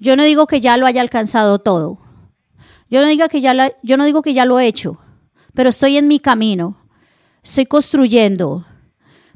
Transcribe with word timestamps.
Yo 0.00 0.16
no 0.16 0.24
digo 0.24 0.46
que 0.46 0.62
ya 0.62 0.78
lo 0.78 0.86
haya 0.86 1.02
alcanzado 1.02 1.58
todo. 1.58 1.98
Yo 2.88 3.02
no, 3.02 3.06
digo 3.06 3.28
que 3.28 3.42
ya 3.42 3.72
yo 3.82 3.96
no 3.98 4.04
digo 4.04 4.22
que 4.22 4.32
ya 4.32 4.46
lo 4.46 4.58
he 4.58 4.66
hecho, 4.66 4.98
pero 5.54 5.68
estoy 5.68 5.98
en 5.98 6.08
mi 6.08 6.18
camino. 6.18 6.76
Estoy 7.44 7.66
construyendo, 7.66 8.64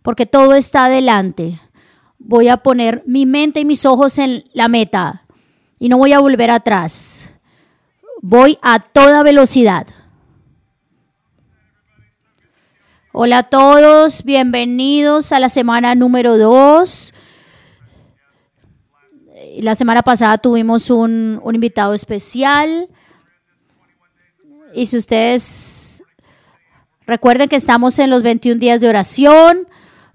porque 0.02 0.26
todo 0.26 0.54
está 0.54 0.86
adelante. 0.86 1.60
Voy 2.18 2.48
a 2.48 2.56
poner 2.56 3.02
mi 3.06 3.26
mente 3.26 3.60
y 3.60 3.64
mis 3.64 3.84
ojos 3.84 4.18
en 4.18 4.44
la 4.54 4.68
meta 4.68 5.24
y 5.78 5.88
no 5.88 5.98
voy 5.98 6.14
a 6.14 6.20
volver 6.20 6.50
atrás. 6.50 7.30
Voy 8.22 8.58
a 8.62 8.78
toda 8.78 9.22
velocidad. 9.22 9.86
Hola 13.12 13.38
a 13.38 13.42
todos, 13.44 14.24
bienvenidos 14.24 15.30
a 15.32 15.40
la 15.40 15.50
semana 15.50 15.94
número 15.94 16.38
2. 16.38 17.14
La 19.60 19.74
semana 19.74 20.02
pasada 20.02 20.38
tuvimos 20.38 20.90
un, 20.90 21.40
un, 21.42 21.54
invitado 21.54 21.94
especial. 21.94 22.88
Y 24.74 24.86
si 24.86 24.96
ustedes 24.96 26.02
recuerden 27.06 27.48
que 27.48 27.56
estamos 27.56 27.98
en 27.98 28.10
los 28.10 28.22
21 28.22 28.58
días 28.58 28.80
de 28.80 28.88
oración, 28.88 29.68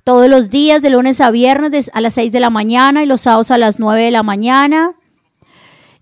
todos 0.04 0.28
los 0.28 0.50
días 0.50 0.82
de 0.82 0.90
lunes 0.90 1.22
a 1.22 1.32
viernes 1.32 1.92
a 1.94 2.02
las 2.02 2.16
6 2.16 2.32
de 2.32 2.40
la 2.40 2.50
mañana 2.50 3.04
y 3.04 3.06
los 3.06 3.22
sábados 3.22 3.52
a 3.52 3.58
las 3.58 3.80
9 3.80 4.06
de 4.06 4.12
la 4.12 4.24
mañana. 4.24 4.96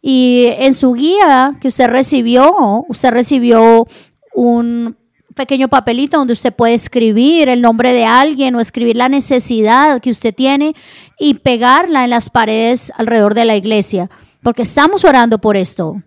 Y 0.02 0.46
en 0.60 0.74
su 0.74 0.94
guía 0.94 1.58
que 1.60 1.68
usted 1.68 1.88
recibió, 1.90 2.86
usted 2.88 3.12
recibió 3.12 3.86
un 4.34 4.98
pequeño 5.38 5.70
papelito 5.70 6.18
donde 6.18 6.34
usted 6.34 6.54
puede 6.54 6.74
escribir 6.74 7.48
el 7.48 7.62
nombre 7.62 7.94
de 7.94 8.04
alguien 8.04 8.56
o 8.56 8.60
escribir 8.60 8.98
la 8.98 9.08
necesidad 9.08 10.02
que 10.02 10.10
usted 10.10 10.36
tiene 10.36 10.76
y 11.18 11.36
pegarla 11.36 12.04
en 12.04 12.10
las 12.10 12.30
paredes 12.30 12.92
alrededor 12.98 13.34
de 13.34 13.46
la 13.46 13.56
iglesia, 13.56 14.10
porque 14.44 14.64
estamos 14.64 15.06
orando 15.06 15.40
por 15.40 15.56
esto. 15.56 16.04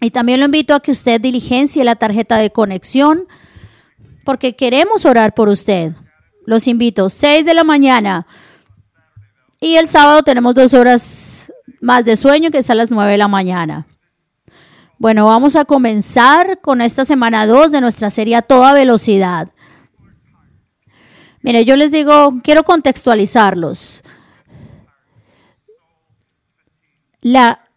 Y 0.00 0.10
también 0.10 0.40
lo 0.40 0.46
invito 0.46 0.74
a 0.74 0.80
que 0.80 0.92
usted 0.92 1.20
diligencie 1.20 1.84
la 1.84 1.96
tarjeta 1.96 2.38
de 2.38 2.50
conexión, 2.50 3.26
porque 4.24 4.56
queremos 4.56 5.04
orar 5.04 5.34
por 5.34 5.50
usted. 5.50 5.92
Los 6.46 6.66
invito, 6.66 7.10
6 7.10 7.44
de 7.44 7.54
la 7.54 7.64
mañana. 7.64 8.26
Y 9.60 9.76
el 9.76 9.88
sábado 9.88 10.22
tenemos 10.22 10.54
dos 10.54 10.72
horas 10.74 11.52
más 11.80 12.04
de 12.04 12.16
sueño, 12.16 12.50
que 12.50 12.58
es 12.58 12.70
a 12.70 12.74
las 12.74 12.90
9 12.90 13.12
de 13.12 13.18
la 13.18 13.28
mañana. 13.28 13.86
Bueno, 15.04 15.26
vamos 15.26 15.54
a 15.54 15.66
comenzar 15.66 16.62
con 16.62 16.80
esta 16.80 17.04
semana 17.04 17.46
2 17.46 17.72
de 17.72 17.82
nuestra 17.82 18.08
serie 18.08 18.36
a 18.36 18.40
toda 18.40 18.72
velocidad. 18.72 19.50
Mire, 21.42 21.66
yo 21.66 21.76
les 21.76 21.92
digo, 21.92 22.40
quiero 22.42 22.64
contextualizarlos. 22.64 24.02
La, 27.20 27.68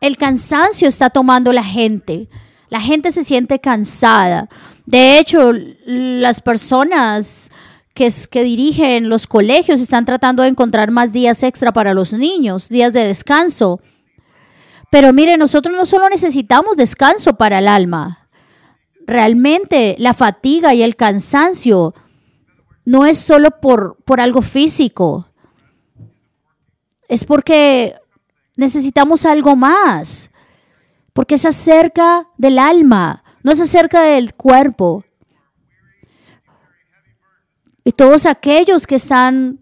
el 0.00 0.16
cansancio 0.16 0.88
está 0.88 1.10
tomando 1.10 1.52
la 1.52 1.62
gente. 1.62 2.30
La 2.70 2.80
gente 2.80 3.12
se 3.12 3.22
siente 3.22 3.58
cansada. 3.58 4.48
De 4.86 5.18
hecho, 5.18 5.52
las 5.84 6.40
personas 6.40 7.50
que, 7.92 8.08
que, 8.30 8.42
dirigen 8.42 9.10
los 9.10 9.26
colegios 9.26 9.82
están 9.82 10.06
tratando 10.06 10.42
de 10.42 10.48
encontrar 10.48 10.90
más 10.90 11.12
días 11.12 11.42
extra 11.42 11.70
para 11.74 11.92
los 11.92 12.14
niños, 12.14 12.70
días 12.70 12.94
de 12.94 13.06
descanso. 13.06 13.82
Pero 14.90 15.12
mire, 15.12 15.36
nosotros 15.36 15.74
no 15.74 15.86
solo 15.86 16.08
necesitamos 16.08 16.76
descanso 16.76 17.34
para 17.34 17.58
el 17.58 17.68
alma. 17.68 18.28
Realmente 19.06 19.96
la 19.98 20.14
fatiga 20.14 20.74
y 20.74 20.82
el 20.82 20.96
cansancio 20.96 21.94
no 22.84 23.04
es 23.04 23.18
solo 23.18 23.50
por, 23.60 23.96
por 24.04 24.20
algo 24.20 24.42
físico. 24.42 25.28
Es 27.08 27.24
porque 27.24 27.94
necesitamos 28.56 29.26
algo 29.26 29.54
más. 29.56 30.30
Porque 31.12 31.36
es 31.36 31.46
acerca 31.46 32.28
del 32.36 32.58
alma, 32.58 33.24
no 33.42 33.50
es 33.50 33.60
acerca 33.60 34.02
del 34.02 34.34
cuerpo. 34.34 35.04
Y 37.84 37.92
todos 37.92 38.26
aquellos 38.26 38.86
que 38.86 38.96
están 38.96 39.60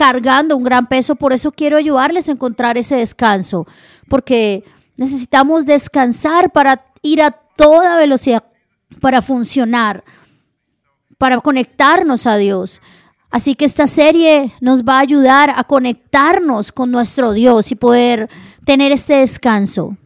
cargando 0.00 0.56
un 0.56 0.64
gran 0.64 0.86
peso, 0.86 1.14
por 1.14 1.34
eso 1.34 1.52
quiero 1.52 1.76
ayudarles 1.76 2.26
a 2.26 2.32
encontrar 2.32 2.78
ese 2.78 2.96
descanso 2.96 3.66
porque 4.08 4.64
necesitamos 4.96 5.66
descansar 5.66 6.50
para 6.52 6.86
ir 7.02 7.20
a 7.20 7.30
toda 7.30 7.98
velocidad, 7.98 8.42
para 9.02 9.20
funcionar, 9.20 10.02
para 11.18 11.38
conectarnos 11.42 12.26
a 12.26 12.38
Dios. 12.38 12.80
Así 13.30 13.54
que 13.54 13.66
esta 13.66 13.86
serie 13.86 14.54
nos 14.62 14.84
va 14.84 14.96
a 14.96 15.00
ayudar 15.00 15.52
a 15.54 15.64
conectarnos 15.64 16.72
con 16.72 16.90
nuestro 16.90 17.32
Dios 17.34 17.70
y 17.70 17.74
poder 17.74 18.30
tener 18.64 18.92
este 18.92 19.16
descanso. 19.16 19.98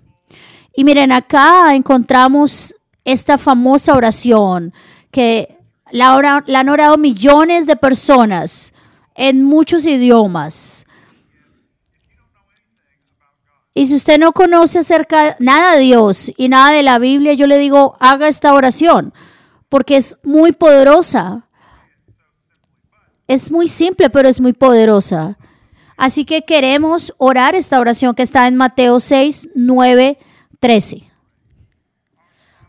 Y 0.75 0.83
miren, 0.83 1.13
acá 1.13 1.73
encontramos 1.73 2.75
esta 3.05 3.39
famosa 3.39 3.95
oración 3.95 4.75
que 5.13 5.57
la, 5.93 6.43
la 6.49 6.59
han 6.59 6.69
orado 6.69 6.97
millones 6.97 7.69
de 7.69 7.77
personas 7.77 8.74
en 9.15 9.43
muchos 9.45 9.87
idiomas. 9.87 10.87
Y 13.75 13.87
si 13.87 13.97
usted 13.97 14.19
no 14.19 14.33
conoce 14.33 14.79
acerca 14.79 15.37
nada 15.41 15.75
de 15.75 15.81
Dios 15.81 16.31
y 16.37 16.49
nada 16.49 16.71
de 16.71 16.85
la 16.85 17.01
Biblia, 17.01 17.33
yo 17.35 17.49
le 17.49 17.59
digo, 17.59 17.97
haga 17.99 18.29
esta 18.29 18.55
oración, 18.55 19.13
porque 19.69 19.97
es 19.97 20.19
muy 20.23 20.53
poderosa. 20.53 21.49
Es 23.27 23.51
muy 23.51 23.67
simple, 23.67 24.11
pero 24.11 24.29
es 24.29 24.41
muy 24.41 24.53
poderosa. 24.53 25.39
Así 25.97 26.25
que 26.25 26.43
queremos 26.43 27.15
orar 27.19 27.55
esta 27.55 27.81
oración 27.81 28.15
que 28.15 28.23
está 28.23 28.47
en 28.47 28.55
Mateo 28.55 29.01
6, 29.01 29.51
9, 29.55 30.19
13. 30.61 31.11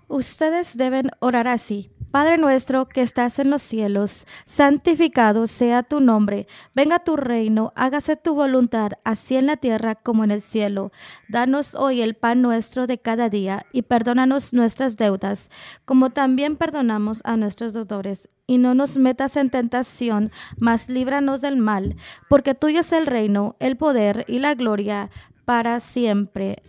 Ustedes 0.07 0.77
deben 0.77 1.11
orar 1.19 1.47
así. 1.47 1.91
Padre 2.15 2.37
nuestro 2.37 2.87
que 2.87 3.01
estás 3.01 3.39
en 3.39 3.49
los 3.49 3.61
cielos, 3.61 4.25
santificado 4.45 5.47
sea 5.47 5.83
tu 5.83 5.99
nombre, 5.99 6.47
venga 6.73 6.99
tu 6.99 7.17
reino, 7.17 7.73
hágase 7.75 8.15
tu 8.15 8.35
voluntad, 8.35 8.93
así 9.03 9.35
en 9.35 9.47
la 9.47 9.57
tierra 9.57 9.95
como 9.95 10.23
en 10.23 10.31
el 10.31 10.39
cielo. 10.39 10.93
Danos 11.27 11.75
hoy 11.75 12.01
el 12.01 12.13
pan 12.13 12.41
nuestro 12.41 12.87
de 12.87 12.99
cada 12.99 13.27
día 13.27 13.65
y 13.73 13.81
perdónanos 13.81 14.53
nuestras 14.53 14.95
deudas, 14.95 15.51
como 15.83 16.09
también 16.09 16.55
perdonamos 16.55 17.19
a 17.25 17.35
nuestros 17.35 17.73
deudores. 17.73 18.29
Y 18.47 18.59
no 18.59 18.75
nos 18.75 18.95
metas 18.95 19.35
en 19.35 19.49
tentación, 19.49 20.31
mas 20.57 20.87
líbranos 20.87 21.41
del 21.41 21.57
mal, 21.57 21.97
porque 22.29 22.55
tuyo 22.55 22.79
es 22.79 22.93
el 22.93 23.07
reino, 23.07 23.57
el 23.59 23.75
poder 23.75 24.23
y 24.29 24.39
la 24.39 24.55
gloria 24.55 25.09
para 25.43 25.81
siempre. 25.81 26.63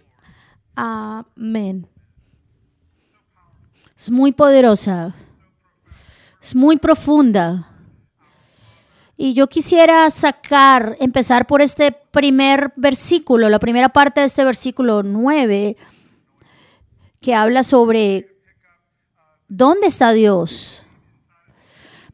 Amén. 0.74 1.86
Es 3.96 4.10
muy 4.10 4.32
poderosa. 4.32 5.14
Es 6.46 6.54
muy 6.54 6.76
profunda. 6.76 7.72
Y 9.16 9.34
yo 9.34 9.48
quisiera 9.48 10.08
sacar, 10.10 10.96
empezar 11.00 11.44
por 11.48 11.60
este 11.60 11.90
primer 11.90 12.72
versículo, 12.76 13.48
la 13.48 13.58
primera 13.58 13.88
parte 13.88 14.20
de 14.20 14.26
este 14.26 14.44
versículo 14.44 15.02
9, 15.02 15.76
que 17.20 17.34
habla 17.34 17.64
sobre 17.64 18.28
dónde 19.48 19.88
está 19.88 20.12
Dios. 20.12 20.84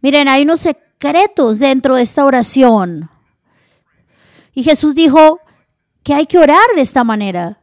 Miren, 0.00 0.28
hay 0.28 0.44
unos 0.44 0.60
secretos 0.60 1.58
dentro 1.58 1.96
de 1.96 2.02
esta 2.02 2.24
oración. 2.24 3.10
Y 4.54 4.62
Jesús 4.62 4.94
dijo 4.94 5.40
que 6.02 6.14
hay 6.14 6.24
que 6.24 6.38
orar 6.38 6.68
de 6.74 6.80
esta 6.80 7.04
manera. 7.04 7.58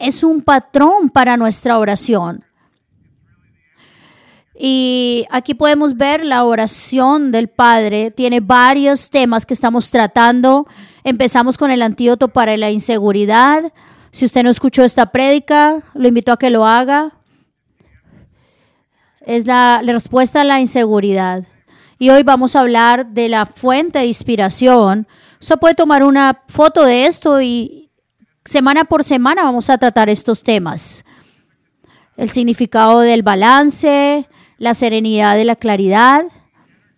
Es 0.00 0.24
un 0.24 0.42
patrón 0.42 1.10
para 1.10 1.36
nuestra 1.36 1.78
oración. 1.78 2.44
Y 4.54 5.26
aquí 5.30 5.54
podemos 5.54 5.96
ver 5.96 6.24
la 6.24 6.44
oración 6.44 7.32
del 7.32 7.48
Padre. 7.48 8.10
Tiene 8.10 8.40
varios 8.40 9.10
temas 9.10 9.46
que 9.46 9.54
estamos 9.54 9.90
tratando. 9.90 10.66
Empezamos 11.04 11.56
con 11.56 11.70
el 11.70 11.82
antídoto 11.82 12.28
para 12.28 12.56
la 12.56 12.70
inseguridad. 12.70 13.72
Si 14.10 14.26
usted 14.26 14.42
no 14.42 14.50
escuchó 14.50 14.84
esta 14.84 15.06
prédica, 15.06 15.82
lo 15.94 16.06
invito 16.06 16.32
a 16.32 16.38
que 16.38 16.50
lo 16.50 16.66
haga. 16.66 17.14
Es 19.22 19.46
la, 19.46 19.80
la 19.82 19.92
respuesta 19.94 20.42
a 20.42 20.44
la 20.44 20.60
inseguridad. 20.60 21.44
Y 21.98 22.10
hoy 22.10 22.22
vamos 22.22 22.54
a 22.54 22.60
hablar 22.60 23.06
de 23.06 23.28
la 23.28 23.46
fuente 23.46 24.00
de 24.00 24.06
inspiración. 24.06 25.06
Usted 25.40 25.56
puede 25.58 25.74
tomar 25.74 26.02
una 26.02 26.42
foto 26.48 26.84
de 26.84 27.06
esto 27.06 27.40
y 27.40 27.90
semana 28.44 28.84
por 28.84 29.02
semana 29.02 29.44
vamos 29.44 29.70
a 29.70 29.78
tratar 29.78 30.10
estos 30.10 30.42
temas. 30.42 31.04
El 32.16 32.28
significado 32.28 33.00
del 33.00 33.22
balance, 33.22 34.28
la 34.62 34.74
serenidad 34.74 35.34
de 35.34 35.44
la 35.44 35.56
claridad, 35.56 36.26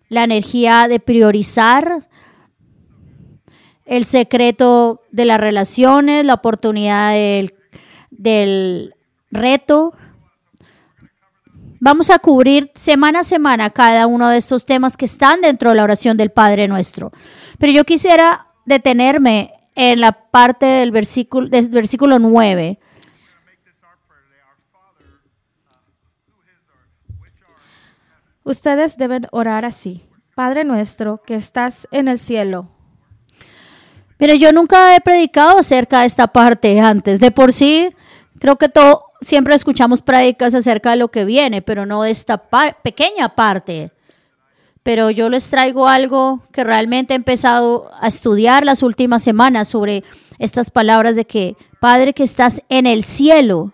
la 0.07 0.23
energía 0.23 0.87
de 0.87 0.99
priorizar, 0.99 2.07
el 3.85 4.05
secreto 4.05 5.01
de 5.11 5.25
las 5.25 5.39
relaciones, 5.39 6.27
la 6.27 6.35
oportunidad 6.35 7.13
del, 7.13 7.55
del 8.11 8.93
reto. 9.31 9.95
Vamos 11.79 12.11
a 12.11 12.19
cubrir 12.19 12.69
semana 12.75 13.21
a 13.21 13.23
semana 13.23 13.71
cada 13.71 14.05
uno 14.05 14.29
de 14.29 14.37
estos 14.37 14.67
temas 14.67 14.95
que 14.95 15.05
están 15.05 15.41
dentro 15.41 15.71
de 15.71 15.77
la 15.77 15.83
oración 15.85 16.17
del 16.17 16.29
Padre 16.29 16.67
nuestro. 16.67 17.11
Pero 17.57 17.73
yo 17.73 17.83
quisiera 17.83 18.45
detenerme 18.67 19.53
en 19.73 20.01
la 20.01 20.11
parte 20.11 20.67
del 20.67 20.91
versículo, 20.91 21.49
del 21.49 21.67
versículo 21.69 22.19
9. 22.19 22.77
Ustedes 28.45 28.99
deben 28.99 29.25
orar 29.31 29.65
así. 29.65 30.03
Padre 30.35 30.65
nuestro 30.65 31.19
que 31.23 31.33
estás 31.33 31.87
en 31.89 32.07
el 32.07 32.19
cielo. 32.19 32.69
Mire, 34.19 34.37
yo 34.37 34.53
nunca 34.53 34.95
he 34.95 35.01
predicado 35.01 35.57
acerca 35.57 36.01
de 36.01 36.05
esta 36.05 36.27
parte 36.27 36.79
antes. 36.79 37.19
De 37.19 37.31
por 37.31 37.51
sí, 37.51 37.89
creo 38.37 38.55
que 38.57 38.69
todo, 38.69 39.05
siempre 39.19 39.55
escuchamos 39.55 40.03
prédicas 40.03 40.53
acerca 40.53 40.91
de 40.91 40.97
lo 40.97 41.07
que 41.07 41.25
viene, 41.25 41.63
pero 41.63 41.87
no 41.87 42.03
de 42.03 42.11
esta 42.11 42.37
pequeña 42.83 43.29
parte. 43.29 43.91
Pero 44.83 45.09
yo 45.09 45.27
les 45.29 45.49
traigo 45.49 45.87
algo 45.87 46.43
que 46.51 46.63
realmente 46.63 47.15
he 47.15 47.17
empezado 47.17 47.89
a 47.99 48.07
estudiar 48.07 48.63
las 48.63 48.83
últimas 48.83 49.23
semanas 49.23 49.69
sobre 49.69 50.03
estas 50.37 50.69
palabras 50.69 51.15
de 51.15 51.25
que, 51.25 51.57
Padre 51.79 52.13
que 52.13 52.21
estás 52.21 52.61
en 52.69 52.85
el 52.85 53.03
cielo. 53.03 53.73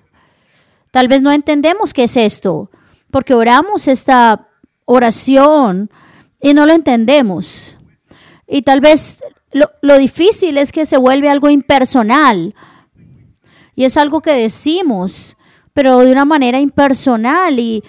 Tal 0.92 1.10
vez 1.10 1.22
no 1.22 1.34
entendemos 1.34 1.94
qué 1.94 2.06
es 2.06 2.16
esto, 2.16 2.72
porque 3.10 3.34
oramos 3.34 3.90
esta 3.90 4.48
oración 4.86 5.90
y 6.42 6.54
no 6.54 6.66
lo 6.66 6.74
entendemos. 6.74 7.78
Y 8.48 8.62
tal 8.64 8.82
vez 8.82 9.24
lo, 9.52 9.70
lo, 9.82 9.98
difícil 9.98 10.58
es 10.58 10.72
que 10.72 10.86
se 10.86 10.98
vuelve 10.98 11.30
algo 11.30 11.50
impersonal. 11.50 12.56
Y 13.76 13.86
es 13.86 13.98
algo 13.98 14.22
que 14.22 14.34
decimos, 14.34 15.38
pero 15.74 16.00
de 16.00 16.12
una 16.12 16.26
manera 16.26 16.60
impersonal 16.60 17.60
y, 17.60 17.84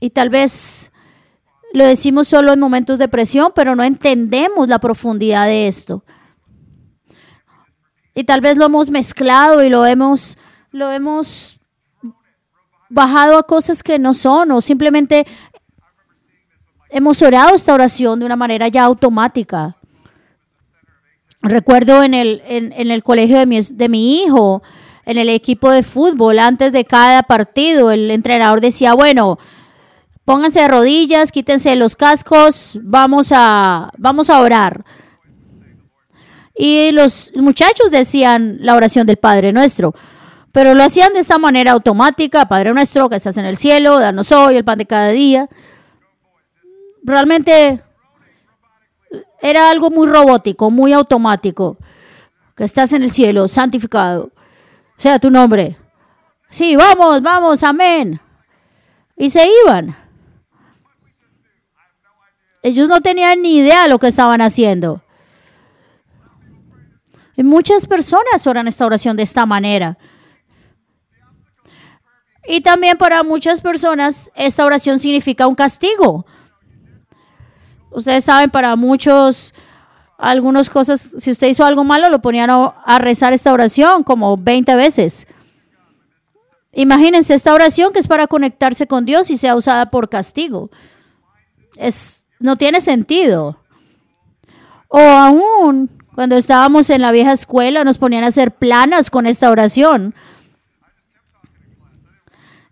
y 0.00 0.10
tal 0.10 0.30
vez 0.30 0.92
lo 1.72 1.84
decimos 1.84 2.28
solo 2.28 2.52
en 2.52 2.60
momentos 2.60 2.98
de 2.98 3.08
presión, 3.08 3.52
pero 3.54 3.74
no 3.74 3.82
entendemos 3.82 4.68
la 4.68 4.78
profundidad 4.78 5.46
de 5.46 5.66
esto. 5.66 6.04
Y 8.14 8.24
tal 8.24 8.40
vez 8.40 8.56
lo 8.56 8.66
hemos 8.66 8.90
mezclado 8.90 9.62
y 9.64 9.68
lo 9.68 9.84
hemos, 9.84 10.38
lo 10.70 10.92
hemos 10.92 11.58
bajado 12.94 13.36
a 13.36 13.42
cosas 13.42 13.82
que 13.82 13.98
no 13.98 14.14
son 14.14 14.52
o 14.52 14.60
simplemente 14.60 15.26
hemos 16.88 17.20
orado 17.22 17.54
esta 17.54 17.74
oración 17.74 18.20
de 18.20 18.26
una 18.26 18.36
manera 18.36 18.68
ya 18.68 18.84
automática. 18.84 19.76
Recuerdo 21.42 22.02
en 22.04 22.14
el, 22.14 22.40
en, 22.46 22.90
el 22.90 23.02
colegio 23.02 23.36
de 23.36 23.46
mi, 23.46 23.60
de 23.60 23.88
mi 23.88 24.22
hijo, 24.22 24.62
en 25.04 25.18
el 25.18 25.28
equipo 25.28 25.70
de 25.70 25.82
fútbol, 25.82 26.38
antes 26.38 26.72
de 26.72 26.84
cada 26.84 27.24
partido, 27.24 27.90
el 27.90 28.10
entrenador 28.10 28.60
decía, 28.60 28.94
bueno, 28.94 29.38
pónganse 30.24 30.60
de 30.60 30.68
rodillas, 30.68 31.32
quítense 31.32 31.74
los 31.76 31.96
cascos, 31.96 32.78
vamos 32.80 33.32
a, 33.34 33.90
vamos 33.98 34.30
a 34.30 34.40
orar. 34.40 34.84
Y 36.56 36.92
los 36.92 37.32
muchachos 37.34 37.90
decían 37.90 38.58
la 38.60 38.76
oración 38.76 39.06
del 39.06 39.16
Padre 39.16 39.52
Nuestro, 39.52 39.94
pero 40.54 40.72
lo 40.72 40.84
hacían 40.84 41.12
de 41.12 41.18
esta 41.18 41.36
manera 41.36 41.72
automática, 41.72 42.46
Padre 42.46 42.72
Nuestro 42.72 43.08
que 43.08 43.16
estás 43.16 43.36
en 43.38 43.44
el 43.44 43.56
cielo, 43.56 43.98
danos 43.98 44.30
hoy 44.30 44.54
el 44.54 44.64
pan 44.64 44.78
de 44.78 44.86
cada 44.86 45.08
día. 45.08 45.48
Realmente 47.02 47.82
era 49.42 49.68
algo 49.68 49.90
muy 49.90 50.06
robótico, 50.06 50.70
muy 50.70 50.92
automático. 50.92 51.76
Que 52.54 52.62
estás 52.62 52.92
en 52.92 53.02
el 53.02 53.10
cielo, 53.10 53.48
santificado. 53.48 54.30
Sea 54.96 55.18
tu 55.18 55.28
nombre. 55.28 55.76
Sí, 56.50 56.76
vamos, 56.76 57.20
vamos, 57.20 57.64
amén. 57.64 58.20
Y 59.16 59.30
se 59.30 59.44
iban. 59.64 59.96
Ellos 62.62 62.88
no 62.88 63.00
tenían 63.00 63.42
ni 63.42 63.56
idea 63.56 63.82
de 63.82 63.88
lo 63.88 63.98
que 63.98 64.06
estaban 64.06 64.40
haciendo. 64.40 65.02
Y 67.36 67.42
muchas 67.42 67.88
personas 67.88 68.46
oran 68.46 68.68
esta 68.68 68.86
oración 68.86 69.16
de 69.16 69.24
esta 69.24 69.46
manera. 69.46 69.98
Y 72.46 72.60
también 72.60 72.98
para 72.98 73.22
muchas 73.22 73.60
personas 73.60 74.30
esta 74.34 74.64
oración 74.64 74.98
significa 74.98 75.46
un 75.46 75.54
castigo. 75.54 76.26
Ustedes 77.90 78.24
saben, 78.24 78.50
para 78.50 78.76
muchos, 78.76 79.54
algunas 80.18 80.68
cosas, 80.68 81.14
si 81.18 81.30
usted 81.30 81.48
hizo 81.48 81.64
algo 81.64 81.84
malo, 81.84 82.10
lo 82.10 82.20
ponían 82.20 82.50
a 82.50 82.98
rezar 82.98 83.32
esta 83.32 83.52
oración 83.52 84.02
como 84.02 84.36
20 84.36 84.74
veces. 84.76 85.26
Imagínense 86.72 87.34
esta 87.34 87.54
oración 87.54 87.92
que 87.92 88.00
es 88.00 88.08
para 88.08 88.26
conectarse 88.26 88.86
con 88.86 89.04
Dios 89.04 89.30
y 89.30 89.36
sea 89.36 89.54
usada 89.54 89.90
por 89.90 90.08
castigo. 90.08 90.70
Es 91.76 92.24
no 92.40 92.56
tiene 92.56 92.80
sentido. 92.80 93.56
O 94.88 94.98
aún 94.98 95.90
cuando 96.14 96.36
estábamos 96.36 96.90
en 96.90 97.00
la 97.00 97.10
vieja 97.10 97.32
escuela 97.32 97.84
nos 97.84 97.98
ponían 97.98 98.24
a 98.24 98.28
hacer 98.28 98.52
planas 98.52 99.10
con 99.10 99.26
esta 99.26 99.50
oración. 99.50 100.14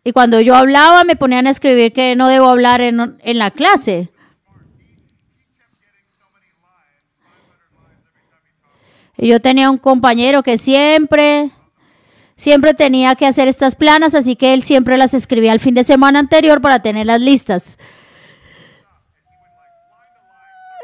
Y 0.05 0.13
cuando 0.13 0.41
yo 0.41 0.55
hablaba 0.57 1.05
me 1.05 1.17
ponían 1.17 1.47
a 1.47 1.51
escribir 1.51 1.93
que 1.93 2.17
no 2.17 2.29
debo 2.29 2.49
hablar 2.49 2.81
en, 2.81 3.19
en 3.21 3.39
la 3.39 3.51
clase. 3.51 4.11
Y 9.17 9.29
yo 9.29 9.41
tenía 9.41 9.71
un 9.71 9.79
compañero 9.79 10.43
que 10.43 10.59
siempre, 10.59 11.51
siempre 12.35 12.75
tenía 12.75 13.15
que 13.15 13.27
hacer 13.27 13.47
estas 13.47 13.77
planas, 13.77 14.17
así 14.17 14.35
que 14.35 14.53
él 14.53 14.65
siempre 14.65 14.97
las 14.97 15.15
escribía 15.15 15.53
el 15.53 15.61
fin 15.61 15.75
de 15.75 15.85
semana 15.85 16.19
anterior 16.19 16.61
para 16.61 16.81
tenerlas 16.81 17.21
listas. 17.21 17.79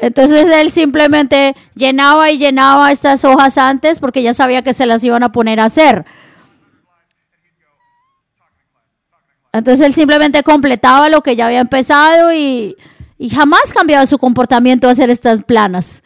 Entonces 0.01 0.49
él 0.49 0.71
simplemente 0.71 1.57
llenaba 1.75 2.31
y 2.31 2.39
llenaba 2.39 2.93
estas 2.93 3.25
hojas 3.25 3.59
antes 3.59 3.99
porque 3.99 4.23
ya 4.23 4.33
sabía 4.33 4.63
que 4.63 4.73
se 4.73 4.87
las 4.87 5.03
iban 5.03 5.25
a 5.25 5.33
poner 5.33 5.59
a 5.59 5.65
hacer. 5.65 6.05
Entonces 9.53 9.87
él 9.87 9.95
simplemente 9.95 10.43
completaba 10.43 11.09
lo 11.09 11.23
que 11.23 11.37
ya 11.37 11.47
había 11.47 11.61
empezado 11.61 12.33
y, 12.33 12.77
jamás 13.33 13.73
cambiaba 13.73 14.07
su 14.07 14.19
comportamiento 14.19 14.89
a 14.89 14.93
hacer 14.93 15.11
estas 15.11 15.43
planas. 15.43 16.03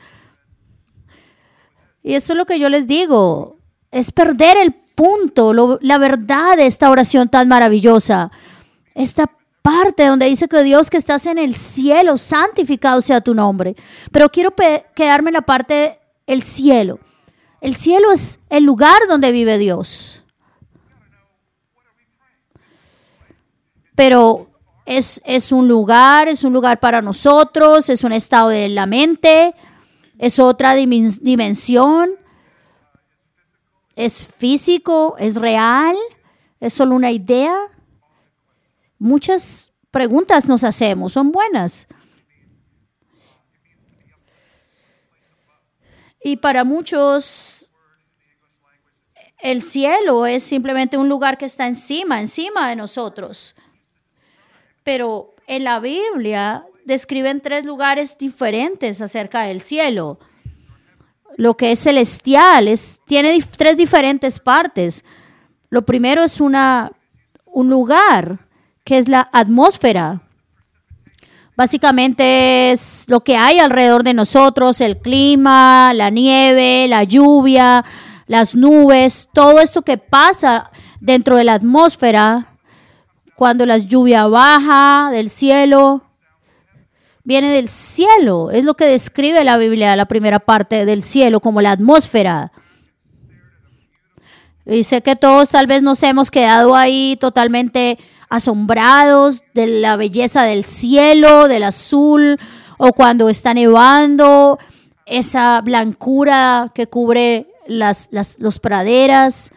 Y 2.03 2.15
eso 2.15 2.33
es 2.33 2.37
lo 2.37 2.47
que 2.47 2.59
yo 2.59 2.69
les 2.69 2.87
digo, 2.87 3.59
es 3.91 4.11
perder 4.12 4.56
el 4.56 4.73
punto, 4.73 5.53
la 5.81 5.99
verdad 5.99 6.56
de 6.56 6.67
esta 6.67 6.91
oración 6.91 7.29
tan 7.29 7.49
maravillosa. 7.49 8.31
Esta 8.94 9.31
parte 9.63 10.06
donde 10.06 10.27
dice 10.27 10.49
que 10.49 10.63
Dios 10.63 10.91
que 10.91 10.96
estás 10.96 11.27
en 11.27 11.39
el 11.39 11.55
cielo, 11.55 12.19
santificado 12.19 13.01
sea 13.01 13.20
tu 13.20 13.34
nombre. 13.34 13.77
Pero 14.11 14.31
quiero 14.31 14.55
quedarme 14.94 15.31
en 15.31 15.34
la 15.34 15.43
parte 15.43 16.01
del 16.27 16.43
cielo. 16.43 16.99
El 17.61 17.77
cielo 17.77 18.11
es 18.11 18.41
el 18.51 18.65
lugar 18.65 19.01
donde 19.08 19.31
vive 19.31 19.56
Dios. 19.58 20.21
Pero 23.94 24.49
es, 24.87 25.20
es 25.25 25.53
un 25.53 25.69
lugar, 25.69 26.29
es 26.29 26.44
un 26.44 26.53
lugar 26.53 26.81
para 26.81 27.03
nosotros, 27.03 27.89
es 27.89 28.05
un 28.05 28.13
estado 28.13 28.49
de 28.49 28.69
la 28.69 28.87
mente, 28.87 29.55
es 30.19 30.39
otra 30.39 30.75
dimensión, 30.75 32.11
es 33.96 34.27
físico, 34.27 35.17
es 35.19 35.37
real, 35.37 35.96
es 36.61 36.72
solo 36.72 36.94
una 36.94 37.11
idea 37.11 37.72
muchas 39.03 39.72
preguntas 39.91 40.49
nos 40.49 40.63
hacemos, 40.63 41.13
son 41.13 41.32
buenas. 41.32 41.89
Y 46.22 46.37
para 46.37 46.63
muchos, 46.63 47.75
el 49.39 49.61
cielo 49.61 50.25
es 50.25 50.44
simplemente 50.44 50.96
un 50.96 51.08
lugar 51.08 51.37
que 51.37 51.46
está 51.46 51.67
encima, 51.67 52.20
encima 52.20 52.69
de 52.69 52.77
nosotros. 52.77 53.56
Pero 54.82 55.34
en 55.46 55.65
la 55.65 55.81
Biblia 55.81 56.65
describen 56.84 57.41
tres 57.41 57.65
lugares 57.65 58.19
diferentes 58.19 59.01
acerca 59.01 59.43
del 59.43 59.60
cielo. 59.60 60.19
Lo 61.36 61.56
que 61.56 61.72
es 61.72 61.79
celestial 61.79 62.69
es, 62.69 63.01
tiene 63.06 63.43
tres 63.56 63.77
diferentes 63.77 64.39
partes. 64.39 65.05
Lo 65.70 65.82
primero 65.82 66.22
es 66.22 66.41
una, 66.41 66.93
un 67.46 67.70
lugar 67.70 68.39
que 68.84 68.98
es 68.98 69.08
la 69.08 69.29
atmósfera. 69.32 70.22
Básicamente 71.56 72.72
es 72.72 73.05
lo 73.08 73.22
que 73.22 73.36
hay 73.36 73.58
alrededor 73.58 74.03
de 74.03 74.15
nosotros, 74.15 74.81
el 74.81 74.98
clima, 74.98 75.93
la 75.94 76.10
nieve, 76.10 76.89
la 76.89 77.05
lluvia, 77.05 77.84
las 78.27 78.55
nubes, 78.55 79.29
todo 79.32 79.60
esto 79.60 79.82
que 79.82 79.98
pasa 79.98 80.70
dentro 81.01 81.36
de 81.36 81.44
la 81.44 81.55
atmósfera, 81.55 82.52
cuando 83.36 83.67
la 83.67 83.79
lluvia 83.79 84.27
baja 84.27 85.10
del 85.10 85.31
cielo, 85.31 86.03
viene 87.24 87.51
del 87.51 87.69
cielo, 87.69 88.51
es 88.51 88.65
lo 88.65 88.74
que 88.74 88.86
describe 88.86 89.44
la 89.44 89.56
Biblia, 89.58 89.96
la 89.96 90.06
primera 90.06 90.39
parte 90.39 90.84
del 90.84 91.03
cielo, 91.03 91.41
como 91.41 91.60
la 91.60 91.72
atmósfera. 91.72 92.53
Y 94.67 94.84
sé 94.84 95.03
que 95.03 95.17
todos 95.17 95.51
tal 95.51 95.67
vez 95.67 95.82
nos 95.82 96.03
hemos 96.03 96.31
quedado 96.31 96.77
ahí 96.77 97.17
totalmente 97.20 97.98
asombrados 98.29 99.43
de 99.55 99.67
la 99.67 99.96
belleza 99.96 100.44
del 100.44 100.65
cielo, 100.65 101.48
del 101.48 101.65
azul, 101.65 102.39
o 102.79 102.93
cuando 102.93 103.29
está 103.29 103.55
nevando 103.55 104.58
esa 105.05 105.60
blancura 105.60 106.70
que 106.74 106.86
cubre 106.86 107.48
las, 107.67 108.08
las 108.12 108.39
los 108.39 108.58
praderas. 108.58 109.53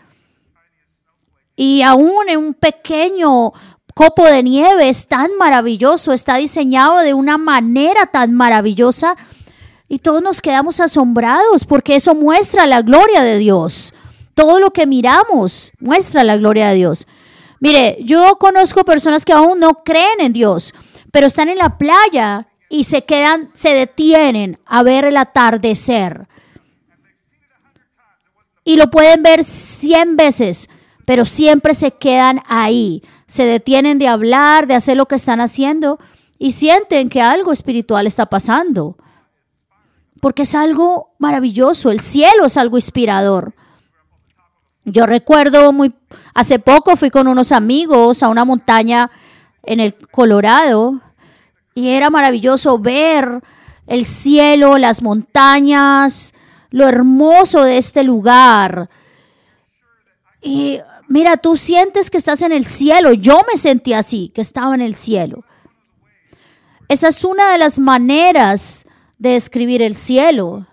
Y 1.55 1.81
aún 1.81 2.27
en 2.27 2.37
un 2.37 2.53
pequeño 2.53 3.53
copo 3.93 4.25
de 4.25 4.43
nieve 4.43 4.89
es 4.89 5.07
tan 5.07 5.37
maravilloso, 5.37 6.11
está 6.11 6.35
diseñado 6.35 6.99
de 6.99 7.13
una 7.13 7.37
manera 7.37 8.05
tan 8.07 8.33
maravillosa 8.33 9.15
y 9.87 9.99
todos 9.99 10.21
nos 10.21 10.41
quedamos 10.41 10.79
asombrados 10.79 11.65
porque 11.65 11.95
eso 11.95 12.15
muestra 12.15 12.67
la 12.67 12.81
gloria 12.81 13.23
de 13.23 13.37
Dios. 13.37 13.93
Todo 14.33 14.59
lo 14.59 14.71
que 14.71 14.85
miramos 14.85 15.71
muestra 15.79 16.23
la 16.23 16.35
gloria 16.35 16.69
de 16.69 16.75
Dios. 16.75 17.07
Mire, 17.59 17.97
yo 18.01 18.35
conozco 18.37 18.83
personas 18.83 19.23
que 19.23 19.31
aún 19.31 19.59
no 19.59 19.83
creen 19.83 20.19
en 20.19 20.33
Dios, 20.33 20.73
pero 21.11 21.27
están 21.27 21.47
en 21.47 21.57
la 21.57 21.77
playa 21.77 22.47
y 22.69 22.83
se 22.83 23.05
quedan, 23.05 23.49
se 23.53 23.69
detienen 23.69 24.59
a 24.65 24.83
ver 24.83 25.05
el 25.05 25.15
atardecer. 25.17 26.27
Y 28.63 28.75
lo 28.75 28.89
pueden 28.89 29.23
ver 29.23 29.43
cien 29.43 30.17
veces, 30.17 30.69
pero 31.05 31.25
siempre 31.25 31.73
se 31.73 31.91
quedan 31.91 32.41
ahí 32.47 33.01
se 33.27 33.45
detienen 33.45 33.97
de 33.97 34.07
hablar, 34.07 34.67
de 34.67 34.75
hacer 34.75 34.97
lo 34.97 35.07
que 35.07 35.15
están 35.15 35.41
haciendo 35.41 35.99
y 36.37 36.51
sienten 36.51 37.09
que 37.09 37.21
algo 37.21 37.51
espiritual 37.51 38.07
está 38.07 38.27
pasando. 38.27 38.97
Porque 40.21 40.43
es 40.43 40.55
algo 40.55 41.13
maravilloso, 41.17 41.91
el 41.91 41.99
cielo 41.99 42.45
es 42.45 42.57
algo 42.57 42.77
inspirador. 42.77 43.53
Yo 44.83 45.05
recuerdo 45.05 45.71
muy 45.71 45.93
hace 46.33 46.59
poco 46.59 46.95
fui 46.95 47.09
con 47.09 47.27
unos 47.27 47.51
amigos 47.51 48.21
a 48.21 48.29
una 48.29 48.45
montaña 48.45 49.09
en 49.63 49.79
el 49.79 49.95
Colorado 49.95 51.01
y 51.73 51.89
era 51.89 52.09
maravilloso 52.09 52.77
ver 52.77 53.41
el 53.87 54.05
cielo, 54.05 54.77
las 54.77 55.01
montañas, 55.01 56.35
lo 56.69 56.87
hermoso 56.87 57.63
de 57.63 57.79
este 57.79 58.03
lugar. 58.03 58.89
Y 60.41 60.79
Mira, 61.07 61.37
tú 61.37 61.55
sientes 61.57 62.09
que 62.09 62.17
estás 62.17 62.41
en 62.41 62.51
el 62.51 62.65
cielo. 62.65 63.13
Yo 63.13 63.41
me 63.51 63.59
sentí 63.59 63.93
así, 63.93 64.31
que 64.33 64.41
estaba 64.41 64.73
en 64.73 64.81
el 64.81 64.95
cielo. 64.95 65.43
Esa 66.87 67.07
es 67.07 67.23
una 67.23 67.51
de 67.51 67.57
las 67.57 67.79
maneras 67.79 68.85
de 69.17 69.31
describir 69.31 69.81
el 69.81 69.95
cielo, 69.95 70.67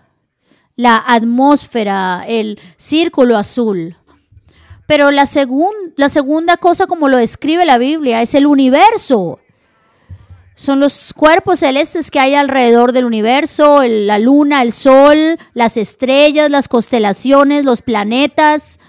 la 0.75 1.03
atmósfera, 1.05 2.23
el 2.27 2.59
círculo 2.77 3.37
azul. 3.37 3.97
Pero 4.85 5.11
la, 5.11 5.25
segunda 5.25 6.57
cosa 6.57 6.87
como 6.87 7.09
lo 7.09 7.17
describe 7.17 7.65
la 7.65 7.77
Biblia 7.77 8.21
es 8.21 8.35
el 8.35 8.45
universo. 8.45 9.39
Son 10.55 10.79
los 10.79 11.13
cuerpos 11.13 11.59
celestes 11.59 12.11
que 12.11 12.19
hay 12.19 12.35
alrededor 12.35 12.91
del 12.91 13.05
universo, 13.05 13.81
la 13.83 14.19
luna, 14.19 14.61
el 14.61 14.71
sol, 14.71 15.39
las 15.53 15.77
estrellas, 15.77 16.51
las 16.51 16.67
constelaciones, 16.67 17.65
los 17.65 17.81
planetas, 17.81 18.79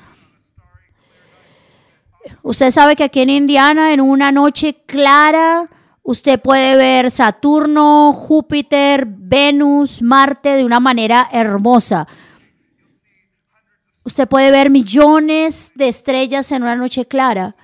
Usted 2.42 2.70
sabe 2.70 2.96
que 2.96 3.04
aquí 3.04 3.20
en 3.20 3.30
Indiana, 3.30 3.92
en 3.92 4.00
una 4.00 4.32
noche 4.32 4.74
clara, 4.86 5.68
usted 6.02 6.40
puede 6.40 6.76
ver 6.76 7.10
Saturno, 7.10 8.12
Júpiter, 8.12 9.06
Venus, 9.06 10.02
Marte 10.02 10.50
de 10.50 10.64
una 10.64 10.80
manera 10.80 11.28
hermosa. 11.32 12.06
Usted 14.04 14.28
puede 14.28 14.50
ver 14.50 14.70
millones 14.70 15.72
de 15.74 15.88
estrellas 15.88 16.52
en 16.52 16.62
una 16.62 16.76
noche 16.76 17.06
clara. 17.06 17.56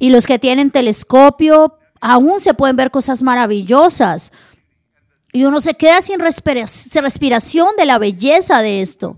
Y 0.00 0.10
los 0.10 0.26
que 0.26 0.38
tienen 0.38 0.70
telescopio, 0.70 1.78
aún 2.00 2.40
se 2.40 2.54
pueden 2.54 2.76
ver 2.76 2.90
cosas 2.90 3.22
maravillosas. 3.22 4.32
Y 5.32 5.44
uno 5.44 5.60
se 5.60 5.74
queda 5.74 6.00
sin 6.00 6.18
respiración 6.20 7.68
de 7.76 7.86
la 7.86 7.98
belleza 7.98 8.62
de 8.62 8.80
esto. 8.80 9.16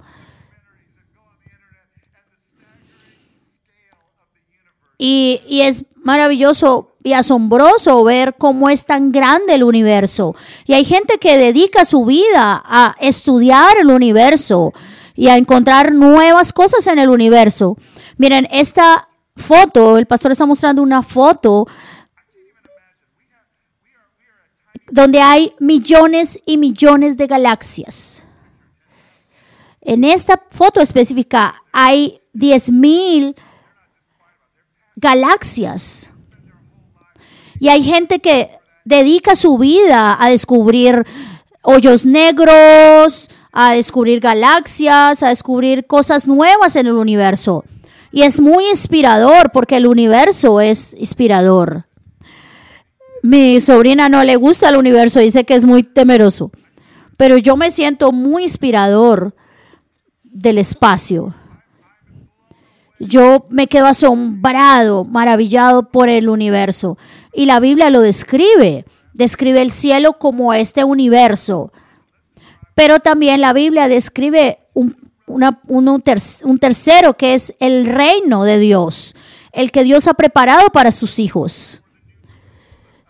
Y, 5.02 5.62
es 5.62 5.86
maravilloso 6.02 6.92
y 7.02 7.14
asombroso 7.14 8.04
ver 8.04 8.34
cómo 8.36 8.68
es 8.68 8.84
tan 8.84 9.10
grande 9.12 9.54
el 9.54 9.64
universo. 9.64 10.36
Y 10.66 10.74
hay 10.74 10.84
gente 10.84 11.16
que 11.16 11.38
dedica 11.38 11.86
su 11.86 12.04
vida 12.04 12.62
a 12.62 12.94
estudiar 13.00 13.78
el 13.80 13.90
universo 13.90 14.74
y 15.14 15.28
a 15.28 15.38
encontrar 15.38 15.94
nuevas 15.94 16.52
cosas 16.52 16.86
en 16.86 16.98
el 16.98 17.08
universo. 17.08 17.78
Miren, 18.18 18.46
esta 18.50 19.08
foto, 19.36 19.96
el 19.96 20.06
pastor 20.06 20.32
está 20.32 20.44
mostrando 20.44 20.82
una 20.82 21.02
foto 21.02 21.66
donde 24.90 25.22
hay 25.22 25.54
millones 25.60 26.38
y 26.44 26.58
millones 26.58 27.16
de 27.16 27.26
galaxias. 27.26 28.22
En 29.80 30.04
esta 30.04 30.42
foto 30.50 30.82
específica 30.82 31.62
hay 31.72 32.20
10.000 32.34 32.72
mil 32.72 33.36
galaxias. 35.00 36.12
Y 37.58 37.68
hay 37.68 37.82
gente 37.82 38.20
que 38.20 38.50
dedica 38.84 39.34
su 39.34 39.58
vida 39.58 40.16
a 40.22 40.30
descubrir 40.30 41.06
hoyos 41.62 42.06
negros, 42.06 43.30
a 43.52 43.72
descubrir 43.72 44.20
galaxias, 44.20 45.22
a 45.22 45.28
descubrir 45.28 45.86
cosas 45.86 46.26
nuevas 46.26 46.76
en 46.76 46.86
el 46.86 46.94
universo. 46.94 47.64
Y 48.12 48.22
es 48.22 48.40
muy 48.40 48.66
inspirador 48.68 49.50
porque 49.52 49.76
el 49.76 49.86
universo 49.86 50.60
es 50.60 50.94
inspirador. 50.98 51.86
Mi 53.22 53.60
sobrina 53.60 54.08
no 54.08 54.24
le 54.24 54.36
gusta 54.36 54.70
el 54.70 54.76
universo, 54.76 55.20
dice 55.20 55.44
que 55.44 55.54
es 55.54 55.64
muy 55.64 55.82
temeroso. 55.82 56.50
Pero 57.16 57.36
yo 57.36 57.56
me 57.56 57.70
siento 57.70 58.12
muy 58.12 58.44
inspirador 58.44 59.34
del 60.24 60.58
espacio 60.58 61.34
yo 63.00 63.46
me 63.48 63.66
quedo 63.66 63.86
asombrado, 63.86 65.04
maravillado 65.04 65.90
por 65.90 66.10
el 66.10 66.28
universo. 66.28 66.98
Y 67.32 67.46
la 67.46 67.58
Biblia 67.58 67.88
lo 67.88 68.00
describe, 68.00 68.84
describe 69.14 69.62
el 69.62 69.70
cielo 69.70 70.12
como 70.12 70.52
este 70.52 70.84
universo. 70.84 71.72
Pero 72.74 73.00
también 73.00 73.40
la 73.40 73.54
Biblia 73.54 73.88
describe 73.88 74.58
un, 74.74 74.96
un, 75.26 76.58
tercero 76.60 77.16
que 77.16 77.34
es 77.34 77.54
el 77.58 77.86
reino 77.86 78.44
de 78.44 78.58
Dios, 78.58 79.16
el 79.52 79.72
que 79.72 79.82
Dios 79.82 80.06
ha 80.06 80.14
preparado 80.14 80.68
para 80.70 80.90
sus 80.90 81.18
hijos. 81.18 81.82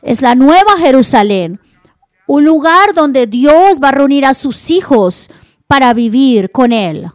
Es 0.03 0.23
la 0.23 0.37
nueva 0.37 0.79
Jerusalén, 0.79 1.61
un 2.29 2.45
lugar 2.45 2.95
donde 2.95 3.27
Dios 3.27 3.81
va 3.83 3.89
a 3.89 3.93
reunir 3.93 4.25
a 4.25 4.35
sus 4.35 4.71
hijos 4.71 5.31
para 5.67 5.93
vivir 5.95 6.53
con 6.53 6.73
Él. 6.73 7.11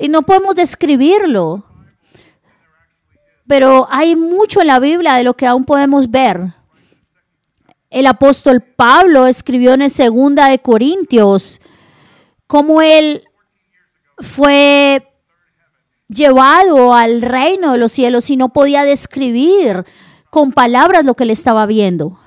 Y 0.00 0.08
no 0.08 0.22
podemos 0.22 0.54
describirlo, 0.54 1.64
pero 3.48 3.88
hay 3.90 4.14
mucho 4.14 4.60
en 4.60 4.68
la 4.68 4.78
Biblia 4.78 5.14
de 5.14 5.24
lo 5.24 5.34
que 5.34 5.46
aún 5.46 5.64
podemos 5.64 6.10
ver. 6.10 6.54
El 7.90 8.06
apóstol 8.06 8.60
Pablo 8.62 9.26
escribió 9.26 9.72
en 9.72 9.82
el 9.82 9.90
segunda 9.90 10.48
de 10.48 10.58
Corintios 10.58 11.60
cómo 12.46 12.82
él 12.82 13.24
fue 14.18 15.08
llevado 16.08 16.92
al 16.92 17.22
reino 17.22 17.72
de 17.72 17.78
los 17.78 17.90
cielos 17.90 18.28
y 18.28 18.36
no 18.36 18.50
podía 18.50 18.84
describir 18.84 19.84
con 20.28 20.52
palabras 20.52 21.06
lo 21.06 21.14
que 21.14 21.24
le 21.24 21.32
estaba 21.32 21.64
viendo. 21.64 22.20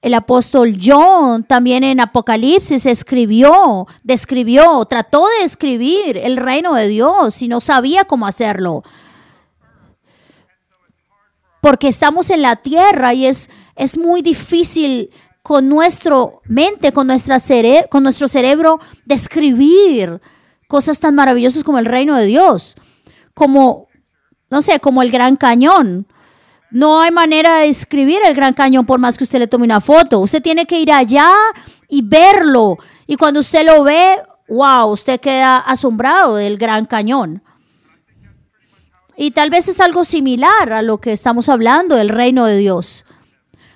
El 0.00 0.14
apóstol 0.14 0.78
John 0.82 1.44
también 1.44 1.84
en 1.84 2.00
Apocalipsis 2.00 2.86
escribió, 2.86 3.86
describió, 4.02 4.84
trató 4.86 5.24
de 5.38 5.44
escribir 5.44 6.16
el 6.16 6.36
reino 6.36 6.74
de 6.74 6.88
Dios 6.88 7.40
y 7.40 7.46
no 7.46 7.60
sabía 7.60 8.04
cómo 8.04 8.26
hacerlo 8.26 8.82
porque 11.62 11.86
estamos 11.86 12.30
en 12.30 12.42
la 12.42 12.56
tierra 12.56 13.14
y 13.14 13.24
es, 13.24 13.48
es 13.76 13.96
muy 13.96 14.20
difícil 14.20 15.10
con 15.42 15.68
nuestro 15.68 16.42
mente, 16.44 16.92
con, 16.92 17.06
nuestra 17.06 17.38
con 17.88 18.02
nuestro 18.02 18.26
cerebro 18.26 18.80
describir 19.04 20.20
cosas 20.66 20.98
tan 20.98 21.14
maravillosas 21.14 21.62
como 21.62 21.78
el 21.78 21.84
reino 21.84 22.16
de 22.16 22.26
Dios, 22.26 22.74
como, 23.32 23.86
no 24.50 24.60
sé, 24.60 24.80
como 24.80 25.02
el 25.02 25.12
Gran 25.12 25.36
Cañón. 25.36 26.08
No 26.72 27.00
hay 27.00 27.12
manera 27.12 27.58
de 27.58 27.68
describir 27.68 28.18
el 28.26 28.34
Gran 28.34 28.54
Cañón 28.54 28.84
por 28.84 28.98
más 28.98 29.16
que 29.16 29.22
usted 29.22 29.38
le 29.38 29.46
tome 29.46 29.64
una 29.64 29.80
foto. 29.80 30.18
Usted 30.18 30.42
tiene 30.42 30.66
que 30.66 30.80
ir 30.80 30.90
allá 30.90 31.32
y 31.88 32.02
verlo. 32.02 32.76
Y 33.06 33.14
cuando 33.14 33.38
usted 33.38 33.64
lo 33.64 33.84
ve, 33.84 34.20
wow, 34.48 34.88
usted 34.90 35.20
queda 35.20 35.58
asombrado 35.58 36.34
del 36.34 36.58
Gran 36.58 36.86
Cañón. 36.86 37.40
Y 39.16 39.32
tal 39.32 39.50
vez 39.50 39.68
es 39.68 39.80
algo 39.80 40.04
similar 40.04 40.72
a 40.72 40.82
lo 40.82 40.98
que 40.98 41.12
estamos 41.12 41.48
hablando 41.48 41.96
del 41.96 42.08
reino 42.08 42.46
de 42.46 42.56
Dios. 42.56 43.04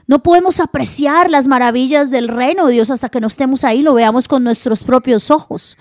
No 0.06 0.22
podemos 0.22 0.60
apreciar 0.60 1.30
las 1.30 1.48
maravillas 1.48 2.10
del 2.10 2.28
reino 2.28 2.66
de 2.66 2.74
Dios 2.74 2.90
hasta 2.90 3.08
que 3.08 3.20
no 3.20 3.26
estemos 3.26 3.64
ahí, 3.64 3.82
lo 3.82 3.94
veamos 3.94 4.28
con 4.28 4.44
nuestros 4.44 4.84
propios 4.84 5.30
ojos. 5.30 5.76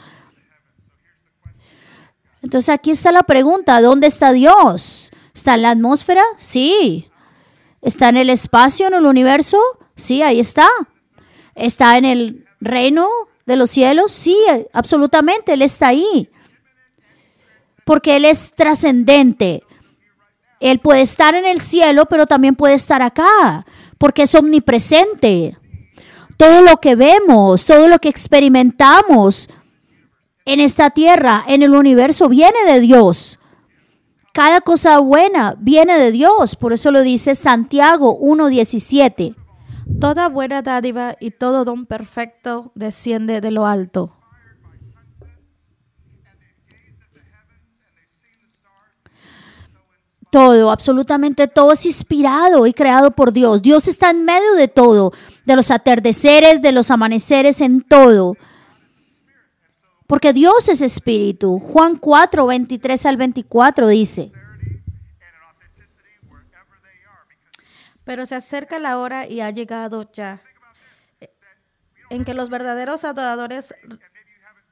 Entonces 2.42 2.70
aquí 2.70 2.92
está 2.92 3.12
la 3.12 3.24
pregunta, 3.24 3.82
¿dónde 3.82 4.08
está 4.08 4.32
Dios? 4.32 5.12
¿Está 5.34 5.56
en 5.56 5.62
la 5.64 5.72
atmósfera? 5.72 6.24
Sí. 6.38 7.10
¿Está 7.82 8.10
en 8.10 8.18
el 8.18 8.30
espacio, 8.30 8.88
en 8.88 8.96
el 8.96 9.06
universo? 9.06 9.60
Sí, 9.96 10.22
ahí 10.22 10.40
está. 10.40 10.68
está 11.54 11.98
en 11.98 12.06
el 12.06 12.46
reino 12.60 13.08
de 13.46 13.56
los 13.56 13.70
cielos? 13.70 14.12
Sí, 14.12 14.38
absolutamente, 14.74 15.54
Él 15.54 15.62
está 15.62 15.90
ahí. 15.90 16.30
Porque 17.86 18.18
Él 18.18 18.26
es 18.26 18.52
trascendente. 18.54 19.64
Él 20.60 20.80
puede 20.80 21.02
estar 21.02 21.36
en 21.36 21.46
el 21.46 21.62
cielo, 21.62 22.06
pero 22.08 22.26
también 22.26 22.56
puede 22.56 22.74
estar 22.74 23.02
acá, 23.02 23.66
porque 23.98 24.24
es 24.24 24.36
omnipresente. 24.36 25.58
Todo 26.38 26.62
lo 26.62 26.78
que 26.78 26.96
vemos, 26.96 27.66
todo 27.66 27.88
lo 27.88 28.00
que 28.00 28.10
experimentamos 28.10 29.50
en 30.46 30.60
esta 30.60 30.90
tierra, 30.90 31.44
en 31.48 31.64
el 31.64 31.74
universo, 31.74 32.28
viene 32.28 32.66
de 32.66 32.80
Dios. 32.80 33.40
Cada 34.34 34.60
cosa 34.60 35.00
buena 35.00 35.56
viene 35.60 35.98
de 35.98 36.12
Dios. 36.12 36.58
Por 36.58 36.74
eso 36.74 36.92
lo 36.92 37.04
dice 37.04 37.36
Santiago 37.36 38.20
1.17. 38.20 39.34
Toda 40.00 40.28
buena 40.28 40.62
dádiva 40.62 41.16
y 41.22 41.32
todo 41.32 41.64
don 41.64 41.86
perfecto 41.86 42.72
desciende 42.76 43.40
de 43.40 43.52
lo 43.52 43.66
alto. 43.66 44.14
Todo, 50.30 50.72
absolutamente 50.72 51.48
todo 51.48 51.72
es 51.72 51.86
inspirado 51.86 52.68
y 52.68 52.74
creado 52.74 53.12
por 53.12 53.32
Dios. 53.32 53.62
Dios 53.62 53.88
está 53.88 54.10
en 54.10 54.26
medio 54.26 54.54
de 54.56 54.68
todo, 54.68 55.14
de 55.46 55.56
los 55.56 55.72
atardeceres, 55.72 56.62
de 56.62 56.72
los 56.72 56.92
amaneceres, 56.92 57.62
en 57.62 57.82
todo. 57.82 58.36
Porque 60.08 60.34
Dios 60.34 60.70
es 60.70 60.82
espíritu. 60.82 61.60
Juan 61.60 61.98
4, 61.98 62.46
23 62.46 63.06
al 63.06 63.18
24 63.18 63.88
dice. 63.88 64.32
Pero 68.04 68.26
se 68.26 68.36
acerca 68.36 68.78
la 68.78 69.00
hora 69.00 69.28
y 69.28 69.42
ha 69.42 69.50
llegado 69.50 70.10
ya 70.12 70.42
en 72.10 72.24
que 72.24 72.34
los 72.34 72.50
verdaderos 72.50 73.04
adoradores 73.04 73.74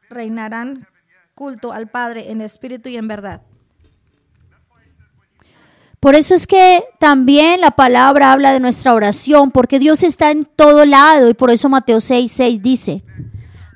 reinarán 0.09 0.87
culto 1.33 1.73
al 1.73 1.89
Padre 1.89 2.31
en 2.31 2.41
espíritu 2.41 2.89
y 2.89 2.97
en 2.97 3.07
verdad. 3.07 3.41
Por 6.03 6.15
eso 6.15 6.35
es 6.35 6.47
que 6.47 6.83
también 6.99 7.61
la 7.61 7.71
palabra 7.71 8.33
habla 8.33 8.51
de 8.51 8.59
nuestra 8.59 8.93
oración, 8.93 9.51
porque 9.51 9.79
Dios 9.79 10.03
está 10.03 10.31
en 10.31 10.43
todo 10.43 10.85
lado 10.85 11.29
y 11.29 11.33
por 11.33 11.49
eso 11.49 11.69
Mateo 11.69 12.01
6, 12.01 12.29
6 12.29 12.61
dice. 12.61 13.03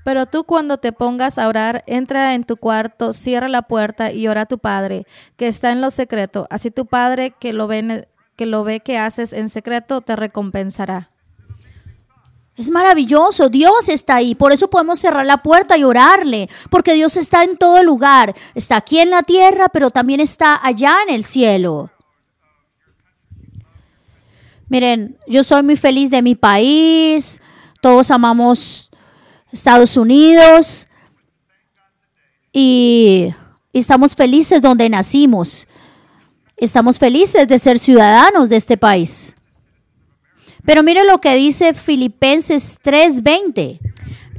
Pero 0.03 0.25
tú 0.25 0.43
cuando 0.43 0.77
te 0.77 0.91
pongas 0.91 1.37
a 1.37 1.47
orar, 1.47 1.85
entra 1.87 2.33
en 2.33 2.43
tu 2.43 2.57
cuarto, 2.57 3.13
cierra 3.13 3.47
la 3.47 3.61
puerta 3.61 4.11
y 4.11 4.27
ora 4.27 4.41
a 4.41 4.45
tu 4.45 4.59
Padre, 4.59 5.05
que 5.37 5.47
está 5.47 5.71
en 5.71 5.79
lo 5.79 5.89
secreto. 5.89 6.47
Así 6.49 6.69
tu 6.69 6.85
Padre 6.85 7.31
que 7.31 7.53
lo 7.53 7.65
ve, 7.65 8.09
que 8.35 8.45
lo 8.45 8.65
ve 8.65 8.81
que 8.81 8.97
haces 8.97 9.31
en 9.31 9.47
secreto 9.47 10.01
te 10.01 10.17
recompensará. 10.17 11.11
Es 12.57 12.71
maravilloso, 12.71 13.47
Dios 13.47 13.87
está 13.87 14.15
ahí, 14.15 14.35
por 14.35 14.51
eso 14.51 14.69
podemos 14.69 14.99
cerrar 14.99 15.25
la 15.25 15.43
puerta 15.43 15.77
y 15.77 15.85
orarle, 15.85 16.49
porque 16.69 16.93
Dios 16.93 17.15
está 17.15 17.45
en 17.45 17.55
todo 17.55 17.81
lugar, 17.83 18.35
está 18.53 18.75
aquí 18.75 18.99
en 18.99 19.11
la 19.11 19.23
tierra, 19.23 19.69
pero 19.69 19.91
también 19.91 20.19
está 20.19 20.59
allá 20.61 20.97
en 21.07 21.15
el 21.15 21.23
cielo. 21.23 21.89
Miren, 24.69 25.17
yo 25.27 25.43
soy 25.43 25.63
muy 25.63 25.75
feliz 25.75 26.09
de 26.09 26.21
mi 26.21 26.35
país, 26.35 27.41
todos 27.81 28.11
amamos 28.11 28.91
Estados 29.51 29.95
Unidos 29.95 30.87
y, 32.51 33.33
estamos 33.71 34.15
felices 34.15 34.61
donde 34.61 34.89
nacimos. 34.89 35.67
Estamos 36.57 36.97
felices 36.97 37.47
de 37.47 37.59
ser 37.59 37.77
ciudadanos 37.77 38.49
de 38.49 38.55
este 38.55 38.77
país. 38.77 39.35
Pero 40.65 40.83
mire 40.83 41.05
lo 41.05 41.19
que 41.19 41.35
dice 41.35 41.73
Filipenses 41.73 42.79
3:20. 42.81 43.79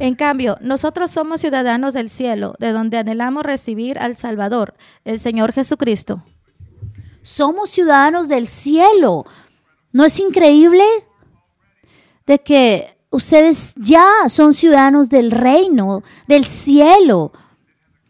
En 0.00 0.14
cambio, 0.14 0.59
nosotros 0.61 1.11
somos 1.11 1.40
ciudadanos 1.40 1.94
del 1.94 2.09
cielo, 2.09 2.55
de 2.59 2.72
donde 2.72 2.98
anhelamos 2.98 3.44
recibir 3.44 3.98
al 3.98 4.16
Salvador, 4.16 4.74
el 5.05 5.18
Señor 5.20 5.53
Jesucristo. 5.53 6.22
Somos 7.22 7.70
ciudadanos 7.70 8.29
del 8.29 8.46
cielo. 8.46 9.24
¿No 9.92 10.05
es 10.05 10.18
increíble 10.20 10.85
de 12.29 12.38
que 12.38 12.98
ustedes 13.11 13.74
ya 13.77 14.07
son 14.29 14.53
ciudadanos 14.53 15.09
del 15.09 15.31
reino, 15.31 16.03
del 16.27 16.44
cielo. 16.44 17.33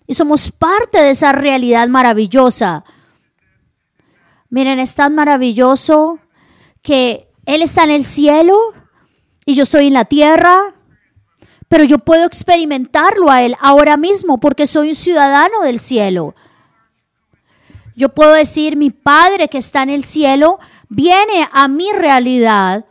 Y 0.06 0.14
somos 0.14 0.50
parte 0.50 1.00
de 1.00 1.10
esa 1.10 1.32
realidad 1.32 1.86
maravillosa. 1.88 2.84
Miren, 4.50 4.80
es 4.80 4.94
tan 4.94 5.14
maravilloso 5.14 6.18
que 6.82 7.28
Él 7.46 7.62
está 7.62 7.84
en 7.84 7.90
el 7.90 8.04
cielo 8.04 8.58
y 9.44 9.54
yo 9.54 9.62
estoy 9.62 9.86
en 9.86 9.94
la 9.94 10.04
tierra, 10.04 10.74
pero 11.68 11.84
yo 11.84 11.98
puedo 11.98 12.24
experimentarlo 12.24 13.30
a 13.30 13.42
Él 13.42 13.54
ahora 13.60 13.96
mismo 13.96 14.40
porque 14.40 14.66
soy 14.66 14.88
un 14.88 14.94
ciudadano 14.94 15.60
del 15.62 15.78
cielo. 15.78 16.34
Yo 17.94 18.08
puedo 18.08 18.32
decir, 18.32 18.76
mi 18.76 18.90
Padre 18.90 19.48
que 19.48 19.58
está 19.58 19.82
en 19.82 19.90
el 19.90 20.04
cielo 20.04 20.58
viene 20.88 21.48
a 21.52 21.68
mi 21.68 21.90
realidad 21.92 22.84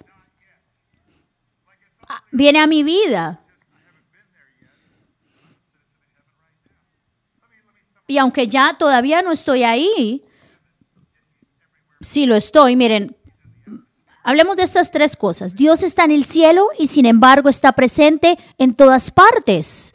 viene 2.31 2.59
a 2.59 2.67
mi 2.67 2.83
vida. 2.83 3.39
Y 8.07 8.17
aunque 8.17 8.47
ya 8.47 8.73
todavía 8.77 9.21
no 9.21 9.31
estoy 9.31 9.63
ahí, 9.63 10.23
sí 11.99 12.25
lo 12.25 12.35
estoy, 12.35 12.77
miren, 12.77 13.17
hablemos 14.23 14.55
de 14.55 14.63
estas 14.63 14.91
tres 14.91 15.17
cosas. 15.17 15.55
Dios 15.55 15.83
está 15.83 16.05
en 16.05 16.11
el 16.11 16.23
cielo 16.23 16.69
y 16.79 16.87
sin 16.87 17.05
embargo 17.05 17.49
está 17.49 17.73
presente 17.73 18.37
en 18.57 18.75
todas 18.75 19.11
partes. 19.11 19.93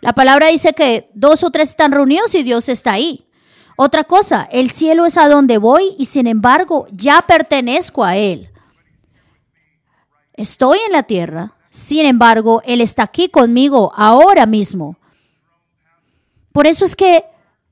La 0.00 0.14
palabra 0.14 0.46
dice 0.46 0.72
que 0.72 1.10
dos 1.12 1.44
o 1.44 1.50
tres 1.50 1.70
están 1.70 1.92
reunidos 1.92 2.34
y 2.34 2.42
Dios 2.42 2.70
está 2.70 2.92
ahí. 2.92 3.26
Otra 3.82 4.04
cosa, 4.04 4.46
el 4.52 4.70
cielo 4.70 5.06
es 5.06 5.16
a 5.16 5.26
donde 5.26 5.56
voy 5.56 5.94
y 5.96 6.04
sin 6.04 6.26
embargo 6.26 6.86
ya 6.92 7.22
pertenezco 7.22 8.04
a 8.04 8.14
Él. 8.14 8.50
Estoy 10.34 10.76
en 10.86 10.92
la 10.92 11.04
tierra, 11.04 11.54
sin 11.70 12.04
embargo, 12.04 12.60
Él 12.66 12.82
está 12.82 13.04
aquí 13.04 13.30
conmigo 13.30 13.90
ahora 13.96 14.44
mismo. 14.44 14.96
Por 16.52 16.66
eso 16.66 16.84
es 16.84 16.94
que 16.94 17.24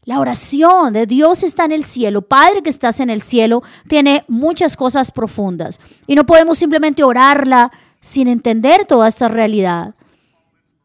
la 0.05 0.19
oración 0.19 0.95
de 0.95 1.05
Dios 1.05 1.43
está 1.43 1.67
en 1.67 1.73
el 1.73 1.85
cielo, 1.85 2.23
Padre 2.23 2.63
que 2.63 2.71
estás 2.71 3.01
en 3.01 3.11
el 3.11 3.21
cielo, 3.21 3.63
tiene 3.87 4.25
muchas 4.29 4.79
cosas 4.79 5.13
profundas. 5.13 5.79
Y 6.07 6.15
no 6.15 6.25
podemos 6.25 6.57
simplemente 6.57 7.05
orarla 7.05 7.71
sin 8.01 8.29
entender 8.29 8.87
toda 8.87 9.09
esta 9.09 9.29
realidad. 9.29 9.95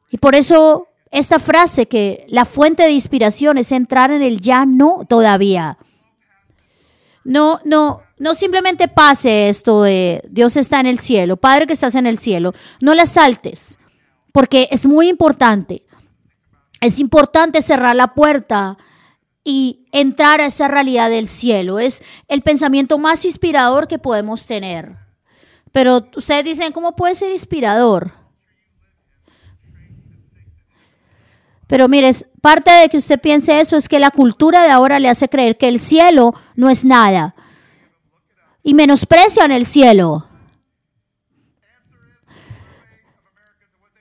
Y 0.10 0.18
por 0.18 0.36
eso 0.36 0.90
esta 1.14 1.38
frase 1.38 1.86
que 1.86 2.26
la 2.28 2.44
fuente 2.44 2.82
de 2.84 2.92
inspiración 2.92 3.60
es 3.60 3.72
entrar 3.72 4.10
en 4.10 4.24
el 4.24 4.42
ya 4.42 4.66
no 4.66 5.06
todavía. 5.08 5.78
No, 7.24 7.60
no, 7.64 8.02
no 8.18 8.34
simplemente 8.34 8.88
pase 8.88 9.48
esto 9.48 9.84
de 9.84 10.24
Dios 10.32 10.58
está 10.58 10.80
en 10.80 10.88
el 10.88 10.98
cielo, 10.98 11.38
Padre 11.38 11.68
que 11.68 11.74
estás 11.74 11.94
en 11.94 12.08
el 12.08 12.18
cielo. 12.18 12.54
No 12.82 12.96
la 12.96 13.06
saltes, 13.06 13.78
porque 14.32 14.68
es 14.72 14.88
muy 14.88 15.08
importante. 15.08 15.86
Es 16.82 17.00
importante 17.00 17.62
cerrar 17.62 17.96
la 17.96 18.16
puerta 18.16 18.80
y 19.44 19.86
entrar 19.92 20.42
a 20.42 20.48
esa 20.48 20.68
realidad 20.68 21.12
del 21.12 21.28
cielo. 21.28 21.78
Es 21.78 22.04
el 22.28 22.42
pensamiento 22.42 22.98
más 22.98 23.24
inspirador 23.24 23.88
que 23.88 24.00
podemos 24.00 24.48
tener. 24.48 24.98
Pero 25.72 26.08
ustedes 26.16 26.44
dicen, 26.44 26.74
¿cómo 26.74 26.96
puede 26.96 27.14
ser 27.14 27.32
inspirador? 27.32 28.23
Pero 31.68 31.88
mire, 31.88 32.12
parte 32.42 32.72
de 32.72 32.90
que 32.90 32.98
usted 32.98 33.20
piense 33.20 33.60
eso 33.60 33.78
es 33.78 33.88
que 33.90 34.00
la 34.00 34.12
cultura 34.12 34.64
de 34.64 34.70
ahora 34.70 35.00
le 35.00 35.10
hace 35.10 35.30
creer 35.30 35.58
que 35.58 35.68
el 35.68 35.80
cielo 35.80 36.34
no 36.56 36.70
es 36.70 36.86
nada 36.86 37.36
y 38.64 38.74
menosprecian 38.74 39.52
el 39.52 39.66
cielo. 39.66 40.28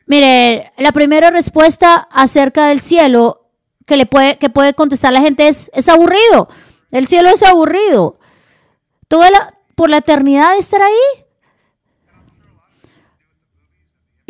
Mire, 0.07 0.73
la 0.77 0.93
primera 0.93 1.31
respuesta 1.31 2.09
acerca 2.11 2.67
del 2.67 2.81
cielo 2.81 3.49
que 3.87 3.97
le 3.97 4.07
puede, 4.07 4.39
que 4.39 4.51
puede 4.51 4.75
contestar 4.75 5.13
la 5.13 5.21
gente 5.21 5.49
es, 5.49 5.71
es 5.75 5.89
aburrido. 5.89 6.49
El 6.91 7.07
cielo 7.07 7.31
es 7.31 7.43
aburrido. 7.43 8.19
Toda 9.09 9.31
la, 9.31 9.55
por 9.75 9.91
la 9.91 9.99
eternidad 9.99 10.57
estar 10.57 10.83
ahí. 10.83 11.25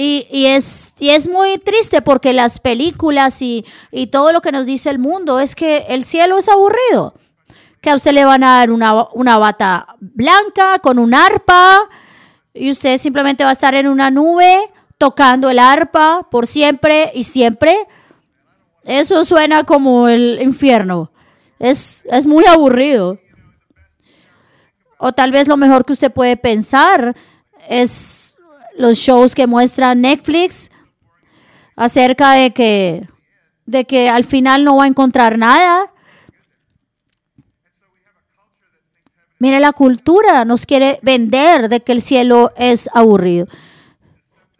Y, 0.04 0.26
y, 0.32 0.46
es, 0.46 0.94
y 0.98 1.10
es 1.10 1.28
muy 1.28 1.58
triste 1.58 2.02
porque 2.02 2.32
las 2.32 2.58
películas 2.58 3.40
y, 3.40 3.64
y 3.92 4.08
todo 4.08 4.32
lo 4.32 4.40
que 4.40 4.50
nos 4.50 4.66
dice 4.66 4.90
el 4.90 4.98
mundo 4.98 5.38
es 5.38 5.54
que 5.54 5.86
el 5.90 6.02
cielo 6.02 6.38
es 6.38 6.48
aburrido 6.48 7.14
que 7.80 7.90
a 7.90 7.94
usted 7.96 8.12
le 8.12 8.24
van 8.24 8.42
a 8.44 8.58
dar 8.58 8.70
una, 8.70 9.38
bata 9.38 9.96
blanca 10.00 10.78
con 10.78 10.98
un 11.00 11.14
arpa 11.14 11.88
y 12.54 12.70
usted 12.70 12.96
simplemente 12.96 13.42
va 13.42 13.50
a 13.50 13.54
estar 13.54 13.74
en 13.74 13.88
una 13.88 14.10
nube 14.10 14.70
tocando 14.98 15.50
el 15.50 15.58
arpa 15.58 16.26
por 16.30 16.46
siempre 16.46 17.10
y 17.12 17.24
siempre. 17.24 17.76
Eso 18.84 19.24
suena 19.24 19.64
como 19.64 20.08
el 20.08 20.40
infierno. 20.40 21.10
Es, 21.58 22.06
es 22.10 22.26
muy 22.26 22.44
aburrido. 22.46 23.18
O 24.98 25.12
tal 25.12 25.32
vez 25.32 25.48
lo 25.48 25.56
mejor 25.56 25.84
que 25.84 25.92
usted 25.92 26.12
puede 26.12 26.36
pensar 26.36 27.16
es 27.68 28.31
los 28.76 28.98
shows 28.98 29.34
que 29.34 29.46
muestra 29.46 29.94
Netflix 29.94 30.70
acerca 31.76 32.32
de 32.32 32.52
que, 32.52 33.08
de 33.66 33.84
que 33.84 34.08
al 34.08 34.24
final 34.24 34.64
no 34.64 34.76
va 34.76 34.84
a 34.84 34.88
encontrar 34.88 35.38
nada. 35.38 35.92
Mire, 39.38 39.58
la 39.58 39.72
cultura 39.72 40.44
nos 40.44 40.66
quiere 40.66 41.00
vender 41.02 41.68
de 41.68 41.80
que 41.80 41.92
el 41.92 42.02
cielo 42.02 42.52
es 42.56 42.88
aburrido. 42.94 43.48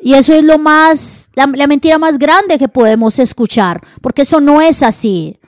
Y 0.01 0.14
eso 0.14 0.33
es 0.33 0.42
lo 0.42 0.59
más, 0.59 1.31
la, 1.35 1.46
la, 1.46 1.68
mentira 1.68 1.96
más 1.96 2.18
grande 2.18 2.59
que 2.59 2.66
podemos 2.66 3.20
escuchar, 3.20 3.81
porque 4.01 4.22
eso 4.22 4.40
no 4.40 4.61
es 4.61 4.83
así. 4.83 5.38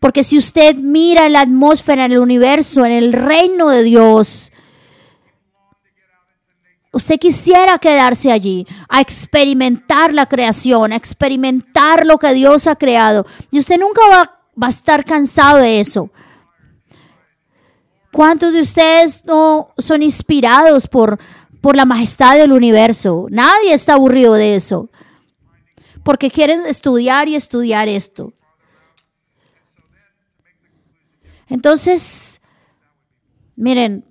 Porque 0.00 0.24
si 0.24 0.38
usted 0.38 0.76
mira 0.76 1.28
la 1.28 1.42
atmósfera, 1.42 2.06
en 2.06 2.12
el 2.12 2.18
universo, 2.18 2.84
en 2.86 2.92
el 2.92 3.12
reino 3.12 3.68
de 3.68 3.82
Dios, 3.82 4.50
usted 6.92 7.18
quisiera 7.18 7.78
quedarse 7.78 8.30
allí, 8.30 8.66
a 8.88 9.00
experimentar 9.00 10.12
la 10.12 10.26
creación, 10.26 10.92
a 10.92 10.96
experimentar 10.96 12.06
lo 12.06 12.18
que 12.18 12.32
Dios 12.34 12.66
ha 12.66 12.76
creado. 12.76 13.26
Y 13.50 13.58
usted 13.58 13.78
nunca 13.78 14.02
va, 14.12 14.38
a 14.60 14.68
estar 14.68 15.04
cansado 15.04 15.58
de 15.58 15.80
eso. 15.80 16.10
¿Cuántos 18.12 18.52
de 18.52 18.60
ustedes 18.60 19.24
no 19.24 19.72
son 19.78 20.02
inspirados 20.02 20.86
por, 20.86 21.18
por 21.62 21.74
la 21.74 21.86
majestad 21.86 22.36
del 22.36 22.52
universo? 22.52 23.26
Nadie 23.30 23.72
está 23.72 23.94
aburrido 23.94 24.34
de 24.34 24.54
eso. 24.54 24.90
Porque 26.02 26.30
quieren 26.30 26.66
estudiar 26.66 27.28
y 27.28 27.36
estudiar 27.36 27.88
esto. 27.88 28.34
Entonces, 31.48 32.42
miren, 33.56 34.04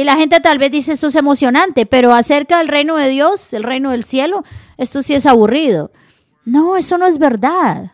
y 0.00 0.04
la 0.04 0.16
gente 0.16 0.40
tal 0.40 0.58
vez 0.58 0.70
dice 0.70 0.92
esto 0.92 1.08
es 1.08 1.16
emocionante, 1.16 1.84
pero 1.84 2.12
acerca 2.14 2.58
del 2.58 2.68
reino 2.68 2.96
de 2.96 3.08
Dios, 3.08 3.52
el 3.52 3.62
reino 3.62 3.90
del 3.90 4.04
cielo, 4.04 4.44
esto 4.78 5.02
sí 5.02 5.14
es 5.14 5.26
aburrido. 5.26 5.92
No, 6.44 6.76
eso 6.76 6.96
no 6.96 7.06
es 7.06 7.18
verdad. 7.18 7.92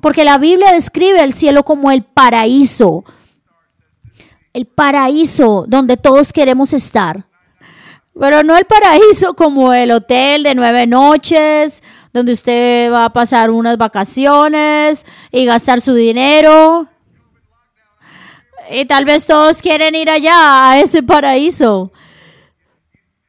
Porque 0.00 0.24
la 0.24 0.38
Biblia 0.38 0.72
describe 0.72 1.22
el 1.22 1.32
cielo 1.32 1.62
como 1.64 1.90
el 1.90 2.04
paraíso 2.04 3.04
el 4.56 4.64
paraíso 4.64 5.66
donde 5.68 5.98
todos 5.98 6.32
queremos 6.32 6.72
estar. 6.72 7.26
Pero 8.18 8.42
no 8.42 8.56
el 8.56 8.64
paraíso 8.64 9.34
como 9.34 9.74
el 9.74 9.90
hotel 9.90 10.44
de 10.44 10.54
nueve 10.54 10.86
noches, 10.86 11.82
donde 12.14 12.32
usted 12.32 12.90
va 12.90 13.04
a 13.04 13.12
pasar 13.12 13.50
unas 13.50 13.76
vacaciones 13.76 15.04
y 15.30 15.44
gastar 15.44 15.82
su 15.82 15.92
dinero. 15.92 16.88
Y 18.70 18.86
tal 18.86 19.04
vez 19.04 19.26
todos 19.26 19.62
quieren 19.62 19.94
ir 19.94 20.10
allá, 20.10 20.70
a 20.70 20.80
ese 20.80 21.02
paraíso. 21.02 21.92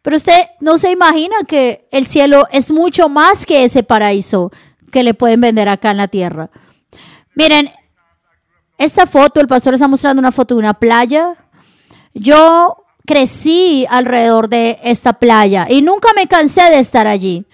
Pero 0.02 0.18
usted 0.18 0.48
no 0.62 0.78
se 0.78 0.92
imagina 0.92 1.36
que 1.48 1.88
el 1.92 2.08
cielo 2.08 2.48
es 2.52 2.72
mucho 2.72 3.10
más 3.10 3.46
que 3.46 3.64
ese 3.64 3.84
paraíso 3.84 4.52
que 4.92 5.04
le 5.04 5.14
pueden 5.14 5.42
vender 5.42 5.68
acá 5.68 5.92
en 5.92 5.98
la 5.98 6.08
tierra. 6.08 6.50
Miren, 7.36 7.70
esta 8.78 9.06
foto, 9.06 9.42
el 9.42 9.48
pastor 9.48 9.74
está 9.74 9.88
mostrando 9.88 10.20
una 10.20 10.32
foto 10.32 10.56
de 10.56 10.60
una 10.60 10.76
playa. 10.76 11.36
Yo 12.14 12.86
crecí 13.06 13.86
alrededor 13.90 14.50
de 14.50 14.80
esta 14.84 15.14
playa 15.14 15.68
y 15.70 15.82
nunca 15.82 16.10
me 16.16 16.28
cansé 16.28 16.70
de 16.70 16.80
estar 16.80 17.08
allí. 17.08 17.46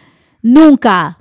Nunca. 0.41 1.19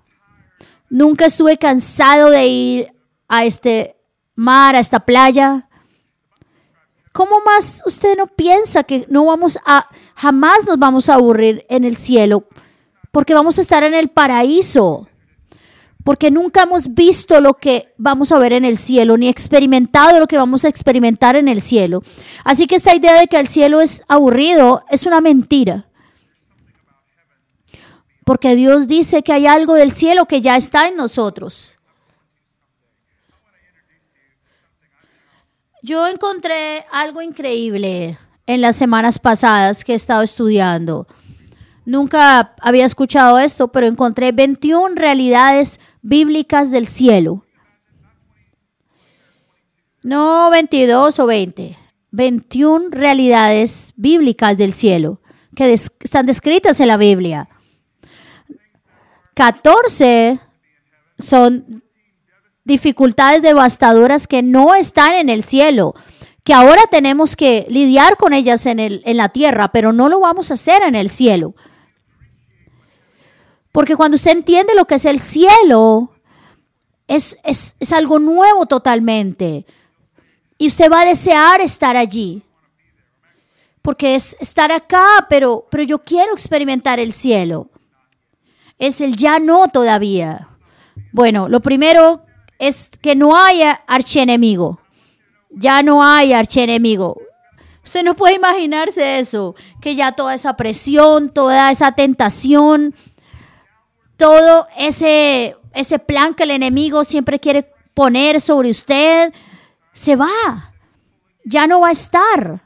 Nunca 0.90 1.26
estuve 1.26 1.56
cansado 1.56 2.30
de 2.30 2.46
ir 2.46 2.92
a 3.28 3.44
este 3.44 3.96
mar, 4.34 4.76
a 4.76 4.80
esta 4.80 5.00
playa. 5.00 5.68
¿Cómo 7.12 7.40
más 7.44 7.82
usted 7.86 8.16
no 8.16 8.26
piensa 8.26 8.84
que 8.84 9.06
no 9.08 9.26
vamos 9.26 9.58
a, 9.64 9.88
jamás 10.14 10.66
nos 10.66 10.78
vamos 10.78 11.08
a 11.08 11.14
aburrir 11.14 11.64
en 11.68 11.84
el 11.84 11.96
cielo? 11.96 12.44
Porque 13.10 13.34
vamos 13.34 13.58
a 13.58 13.60
estar 13.60 13.84
en 13.84 13.94
el 13.94 14.08
paraíso 14.08 15.08
porque 16.04 16.30
nunca 16.30 16.62
hemos 16.62 16.94
visto 16.94 17.40
lo 17.40 17.54
que 17.54 17.92
vamos 17.96 18.32
a 18.32 18.38
ver 18.38 18.52
en 18.52 18.64
el 18.64 18.76
cielo, 18.76 19.16
ni 19.16 19.28
experimentado 19.28 20.18
lo 20.18 20.26
que 20.26 20.36
vamos 20.36 20.64
a 20.64 20.68
experimentar 20.68 21.36
en 21.36 21.48
el 21.48 21.62
cielo. 21.62 22.02
Así 22.44 22.66
que 22.66 22.76
esta 22.76 22.94
idea 22.94 23.18
de 23.18 23.28
que 23.28 23.36
el 23.36 23.46
cielo 23.46 23.80
es 23.80 24.02
aburrido 24.08 24.84
es 24.90 25.06
una 25.06 25.20
mentira. 25.20 25.86
Porque 28.24 28.54
Dios 28.54 28.86
dice 28.86 29.22
que 29.22 29.32
hay 29.32 29.46
algo 29.46 29.74
del 29.74 29.92
cielo 29.92 30.26
que 30.26 30.40
ya 30.40 30.56
está 30.56 30.88
en 30.88 30.96
nosotros. 30.96 31.78
Yo 35.82 36.06
encontré 36.06 36.84
algo 36.92 37.22
increíble 37.22 38.16
en 38.46 38.60
las 38.60 38.76
semanas 38.76 39.18
pasadas 39.18 39.82
que 39.82 39.92
he 39.92 39.96
estado 39.96 40.22
estudiando. 40.22 41.08
Nunca 41.84 42.54
había 42.60 42.84
escuchado 42.84 43.40
esto, 43.40 43.72
pero 43.72 43.88
encontré 43.88 44.30
21 44.30 44.94
realidades 44.94 45.80
bíblicas 46.00 46.70
del 46.70 46.86
cielo. 46.86 47.44
No 50.04 50.50
22 50.50 51.18
o 51.18 51.26
20, 51.26 51.76
21 52.12 52.90
realidades 52.90 53.92
bíblicas 53.96 54.56
del 54.56 54.72
cielo 54.72 55.20
que 55.56 55.72
están 55.72 56.26
descritas 56.26 56.78
en 56.78 56.88
la 56.88 56.96
Biblia. 56.96 57.48
14 59.34 60.38
son 61.18 61.82
dificultades 62.64 63.42
devastadoras 63.42 64.26
que 64.26 64.42
no 64.42 64.74
están 64.74 65.14
en 65.14 65.28
el 65.28 65.42
cielo, 65.42 65.94
que 66.44 66.54
ahora 66.54 66.82
tenemos 66.90 67.36
que 67.36 67.66
lidiar 67.68 68.16
con 68.16 68.32
ellas 68.32 68.66
en, 68.66 68.80
el, 68.80 69.02
en 69.04 69.16
la 69.16 69.28
tierra, 69.28 69.72
pero 69.72 69.92
no 69.92 70.08
lo 70.08 70.20
vamos 70.20 70.50
a 70.50 70.54
hacer 70.54 70.82
en 70.82 70.94
el 70.94 71.08
cielo. 71.08 71.54
Porque 73.70 73.96
cuando 73.96 74.16
usted 74.16 74.32
entiende 74.32 74.74
lo 74.74 74.84
que 74.84 74.96
es 74.96 75.04
el 75.06 75.18
cielo, 75.18 76.12
es, 77.08 77.38
es, 77.44 77.92
algo 77.92 78.18
nuevo 78.18 78.66
totalmente. 78.66 79.66
Y 80.58 80.66
usted 80.68 80.90
va 80.90 81.00
a 81.00 81.06
desear 81.06 81.60
estar 81.60 81.96
allí. 81.96 82.42
Porque 83.80 84.14
es 84.14 84.36
estar 84.40 84.70
acá, 84.70 85.26
pero, 85.28 85.66
pero 85.70 85.82
yo 85.82 85.98
quiero 86.00 86.32
experimentar 86.32 87.00
el 87.00 87.12
cielo. 87.12 87.68
Es 88.78 89.00
el 89.00 89.16
ya 89.16 89.38
no 89.38 89.68
todavía. 89.68 90.48
Bueno, 91.12 91.48
lo 91.48 91.60
primero 91.60 92.22
es 92.62 92.92
que 93.00 93.16
no 93.16 93.36
haya 93.36 93.82
archienemigo. 93.88 94.78
Ya 95.50 95.82
no 95.82 96.04
hay 96.04 96.32
archienemigo. 96.32 97.20
Usted 97.84 98.04
no 98.04 98.14
puede 98.14 98.36
imaginarse 98.36 99.18
eso, 99.18 99.56
que 99.80 99.96
ya 99.96 100.12
toda 100.12 100.34
esa 100.34 100.54
presión, 100.54 101.30
toda 101.30 101.72
esa 101.72 101.90
tentación, 101.90 102.94
todo 104.16 104.68
ese, 104.76 105.56
ese 105.74 105.98
plan 105.98 106.34
que 106.34 106.44
el 106.44 106.52
enemigo 106.52 107.02
siempre 107.02 107.40
quiere 107.40 107.68
poner 107.94 108.40
sobre 108.40 108.70
usted, 108.70 109.34
se 109.92 110.14
va. 110.14 110.72
Ya 111.44 111.66
no 111.66 111.80
va 111.80 111.88
a 111.88 111.92
estar. 111.92 112.62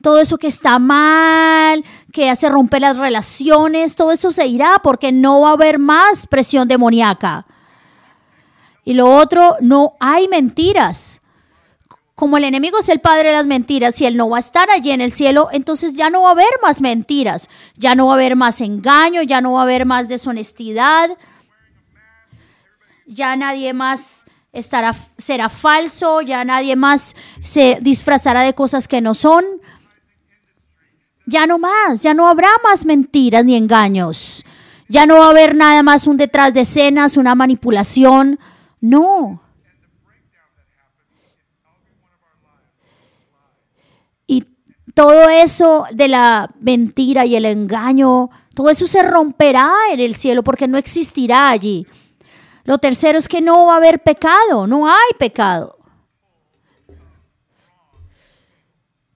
Todo 0.00 0.20
eso 0.20 0.38
que 0.38 0.46
está 0.46 0.78
mal, 0.78 1.84
que 2.14 2.30
hace 2.30 2.48
romper 2.48 2.80
las 2.80 2.96
relaciones, 2.96 3.94
todo 3.94 4.12
eso 4.12 4.32
se 4.32 4.46
irá 4.46 4.80
porque 4.82 5.12
no 5.12 5.42
va 5.42 5.50
a 5.50 5.52
haber 5.52 5.78
más 5.78 6.26
presión 6.26 6.66
demoníaca. 6.66 7.44
Y 8.86 8.94
lo 8.94 9.14
otro, 9.14 9.56
no 9.60 9.96
hay 10.00 10.28
mentiras 10.28 11.20
como 12.16 12.38
el 12.38 12.44
enemigo 12.44 12.78
es 12.78 12.88
el 12.88 13.00
padre 13.00 13.28
de 13.28 13.34
las 13.34 13.46
mentiras 13.46 14.00
y 14.00 14.06
él 14.06 14.16
no 14.16 14.30
va 14.30 14.38
a 14.38 14.40
estar 14.40 14.70
allí 14.70 14.90
en 14.90 15.02
el 15.02 15.12
cielo, 15.12 15.48
entonces 15.52 15.94
ya 15.96 16.08
no 16.08 16.22
va 16.22 16.30
a 16.30 16.32
haber 16.32 16.48
más 16.62 16.80
mentiras, 16.80 17.50
ya 17.76 17.94
no 17.94 18.06
va 18.06 18.14
a 18.14 18.16
haber 18.16 18.36
más 18.36 18.62
engaño, 18.62 19.20
ya 19.20 19.42
no 19.42 19.52
va 19.52 19.60
a 19.60 19.62
haber 19.64 19.84
más 19.84 20.08
deshonestidad, 20.08 21.10
ya 23.06 23.36
nadie 23.36 23.74
más 23.74 24.24
estará, 24.54 24.94
será 25.18 25.50
falso, 25.50 26.22
ya 26.22 26.42
nadie 26.46 26.74
más 26.74 27.16
se 27.42 27.78
disfrazará 27.82 28.40
de 28.40 28.54
cosas 28.54 28.88
que 28.88 29.02
no 29.02 29.12
son. 29.12 29.44
Ya 31.26 31.46
no 31.46 31.58
más, 31.58 32.02
ya 32.02 32.14
no 32.14 32.28
habrá 32.28 32.48
más 32.62 32.86
mentiras 32.86 33.44
ni 33.44 33.56
engaños. 33.56 34.44
Ya 34.88 35.04
no 35.04 35.16
va 35.16 35.26
a 35.26 35.30
haber 35.30 35.54
nada 35.54 35.82
más 35.82 36.06
un 36.06 36.16
detrás 36.16 36.54
de 36.54 36.60
escenas, 36.60 37.16
una 37.16 37.34
manipulación. 37.34 38.38
No. 38.86 39.40
todo 44.94 45.28
eso 45.28 45.84
de 45.92 46.08
la 46.08 46.48
mentira 46.58 47.26
y 47.26 47.36
el 47.36 47.44
engaño, 47.44 48.30
todo 48.54 48.70
eso 48.70 48.86
se 48.86 49.02
romperá 49.02 49.70
en 49.90 50.00
el 50.00 50.14
cielo 50.14 50.42
porque 50.42 50.66
no 50.66 50.78
existirá 50.78 51.50
allí. 51.50 51.86
Lo 52.64 52.78
tercero 52.78 53.18
es 53.18 53.28
que 53.28 53.42
no 53.42 53.66
va 53.66 53.74
a 53.74 53.76
haber 53.76 54.02
pecado, 54.02 54.66
no 54.66 54.88
hay 54.88 55.10
pecado. 55.18 55.76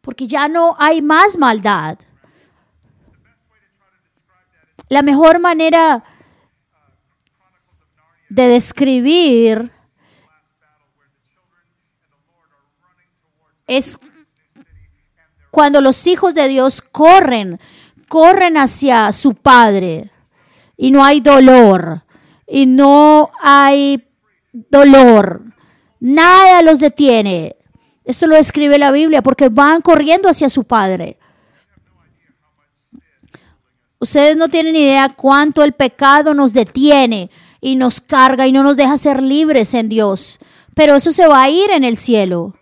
Porque 0.02 0.26
ya 0.26 0.48
no 0.48 0.76
hay 0.78 1.00
más 1.00 1.38
maldad. 1.38 1.98
La 4.90 5.00
mejor 5.00 5.40
manera 5.40 6.04
de 8.30 8.48
describir 8.48 9.70
es 13.66 13.98
cuando 15.50 15.80
los 15.80 16.06
hijos 16.06 16.34
de 16.34 16.48
Dios 16.48 16.80
corren, 16.80 17.60
corren 18.08 18.56
hacia 18.56 19.12
su 19.12 19.34
Padre 19.34 20.10
y 20.76 20.92
no 20.92 21.04
hay 21.04 21.20
dolor 21.20 22.04
y 22.46 22.66
no 22.66 23.30
hay 23.42 24.08
dolor. 24.52 25.42
Nada 25.98 26.62
los 26.62 26.78
detiene. 26.78 27.56
Esto 28.04 28.26
lo 28.26 28.36
escribe 28.36 28.78
la 28.78 28.92
Biblia 28.92 29.22
porque 29.22 29.48
van 29.48 29.82
corriendo 29.82 30.28
hacia 30.28 30.48
su 30.48 30.64
Padre. 30.64 31.18
Ustedes 33.98 34.36
no 34.36 34.48
tienen 34.48 34.74
idea 34.76 35.14
cuánto 35.14 35.62
el 35.62 35.72
pecado 35.72 36.32
nos 36.32 36.52
detiene 36.52 37.30
y 37.60 37.76
nos 37.76 38.00
carga 38.00 38.46
y 38.46 38.52
no 38.52 38.62
nos 38.62 38.76
deja 38.76 38.96
ser 38.96 39.22
libres 39.22 39.74
en 39.74 39.88
Dios. 39.88 40.38
Pero 40.74 40.96
eso 40.96 41.12
se 41.12 41.26
va 41.26 41.42
a 41.42 41.50
ir 41.50 41.70
en 41.70 41.84
el 41.84 41.96
cielo. 41.96 42.54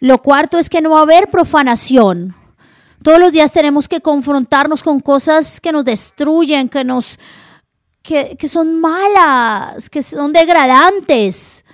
Lo 0.00 0.18
cuarto 0.22 0.58
es 0.58 0.70
que 0.70 0.80
no 0.80 0.90
va 0.90 1.00
a 1.00 1.02
haber 1.02 1.28
profanación. 1.30 2.34
Todos 3.02 3.18
los 3.18 3.32
días 3.32 3.52
tenemos 3.52 3.88
que 3.88 4.00
confrontarnos 4.00 4.82
con 4.82 5.00
cosas 5.00 5.60
que 5.60 5.72
nos 5.72 5.84
destruyen, 5.84 6.68
que 6.68 6.84
nos 6.84 7.18
que, 8.02 8.36
que 8.36 8.48
son 8.48 8.80
malas, 8.80 9.88
que 9.88 10.02
son 10.02 10.32
degradantes. 10.32 11.64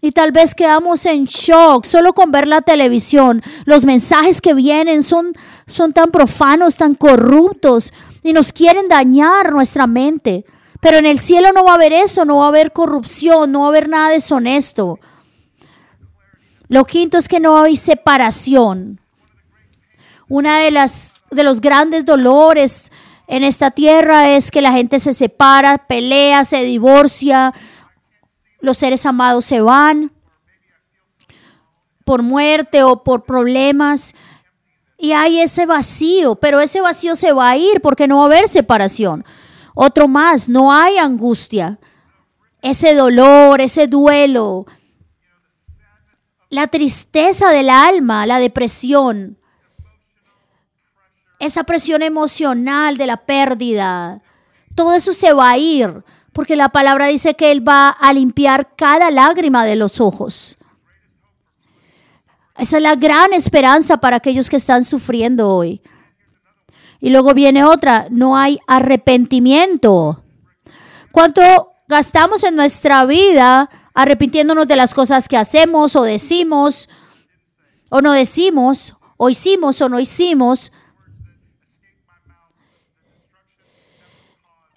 Y 0.00 0.10
tal 0.10 0.32
vez 0.32 0.54
quedamos 0.54 1.06
en 1.06 1.26
shock 1.26 1.84
solo 1.84 2.12
con 2.12 2.32
ver 2.32 2.48
la 2.48 2.60
televisión. 2.60 3.40
Los 3.64 3.84
mensajes 3.84 4.40
que 4.40 4.52
vienen 4.52 5.04
son, 5.04 5.32
son 5.66 5.92
tan 5.92 6.10
profanos, 6.10 6.76
tan 6.76 6.96
corruptos 6.96 7.92
y 8.22 8.32
nos 8.32 8.52
quieren 8.52 8.88
dañar 8.88 9.52
nuestra 9.52 9.86
mente. 9.86 10.44
Pero 10.80 10.98
en 10.98 11.06
el 11.06 11.20
cielo 11.20 11.52
no 11.52 11.64
va 11.64 11.72
a 11.72 11.74
haber 11.76 11.92
eso, 11.92 12.24
no 12.24 12.38
va 12.38 12.46
a 12.46 12.48
haber 12.48 12.72
corrupción, 12.72 13.52
no 13.52 13.60
va 13.60 13.66
a 13.66 13.68
haber 13.68 13.88
nada 13.88 14.08
deshonesto. 14.10 14.98
Lo 16.68 16.84
quinto 16.84 17.18
es 17.18 17.28
que 17.28 17.40
no 17.40 17.62
hay 17.62 17.76
separación. 17.76 19.00
Una 20.28 20.58
de 20.58 20.70
las 20.70 21.22
de 21.30 21.44
los 21.44 21.60
grandes 21.60 22.04
dolores 22.04 22.90
en 23.26 23.44
esta 23.44 23.70
tierra 23.70 24.30
es 24.30 24.50
que 24.50 24.62
la 24.62 24.72
gente 24.72 24.98
se 24.98 25.12
separa, 25.12 25.78
pelea, 25.86 26.44
se 26.44 26.62
divorcia, 26.64 27.52
los 28.60 28.78
seres 28.78 29.06
amados 29.06 29.44
se 29.44 29.60
van 29.60 30.12
por 32.04 32.22
muerte 32.22 32.82
o 32.82 33.02
por 33.02 33.24
problemas 33.24 34.14
y 35.02 35.14
hay 35.14 35.40
ese 35.40 35.66
vacío, 35.66 36.36
pero 36.36 36.60
ese 36.60 36.80
vacío 36.80 37.16
se 37.16 37.32
va 37.32 37.50
a 37.50 37.56
ir 37.56 37.80
porque 37.80 38.06
no 38.06 38.18
va 38.18 38.22
a 38.22 38.26
haber 38.26 38.46
separación. 38.46 39.24
Otro 39.74 40.06
más, 40.06 40.48
no 40.48 40.72
hay 40.72 40.96
angustia, 40.96 41.80
ese 42.60 42.94
dolor, 42.94 43.60
ese 43.60 43.88
duelo, 43.88 44.64
la 46.50 46.68
tristeza 46.68 47.50
del 47.50 47.68
alma, 47.68 48.26
la 48.26 48.38
depresión, 48.38 49.38
esa 51.40 51.64
presión 51.64 52.02
emocional 52.02 52.96
de 52.96 53.06
la 53.08 53.16
pérdida, 53.16 54.22
todo 54.76 54.92
eso 54.92 55.12
se 55.12 55.32
va 55.32 55.50
a 55.50 55.58
ir 55.58 56.04
porque 56.32 56.54
la 56.54 56.68
palabra 56.68 57.06
dice 57.06 57.34
que 57.34 57.50
Él 57.50 57.66
va 57.66 57.88
a 57.88 58.12
limpiar 58.12 58.76
cada 58.76 59.10
lágrima 59.10 59.64
de 59.64 59.74
los 59.74 60.00
ojos. 60.00 60.58
Esa 62.56 62.76
es 62.76 62.82
la 62.82 62.94
gran 62.94 63.32
esperanza 63.32 63.96
para 63.96 64.16
aquellos 64.16 64.50
que 64.50 64.56
están 64.56 64.84
sufriendo 64.84 65.48
hoy. 65.48 65.80
Y 67.00 67.10
luego 67.10 67.34
viene 67.34 67.64
otra, 67.64 68.06
no 68.10 68.36
hay 68.36 68.60
arrepentimiento. 68.66 70.22
¿Cuánto 71.10 71.42
gastamos 71.88 72.44
en 72.44 72.54
nuestra 72.54 73.04
vida 73.04 73.68
arrepintiéndonos 73.94 74.66
de 74.66 74.76
las 74.76 74.94
cosas 74.94 75.28
que 75.28 75.36
hacemos 75.36 75.96
o 75.96 76.02
decimos 76.02 76.88
o 77.90 78.00
no 78.00 78.12
decimos, 78.12 78.96
o 79.18 79.28
hicimos 79.28 79.80
o 79.82 79.88
no 79.88 80.00
hicimos? 80.00 80.72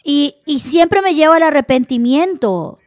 Y, 0.04 0.36
siempre 0.60 1.02
me 1.02 1.16
lleva 1.16 1.38
al 1.38 1.44
arrepentimiento. 1.44 2.78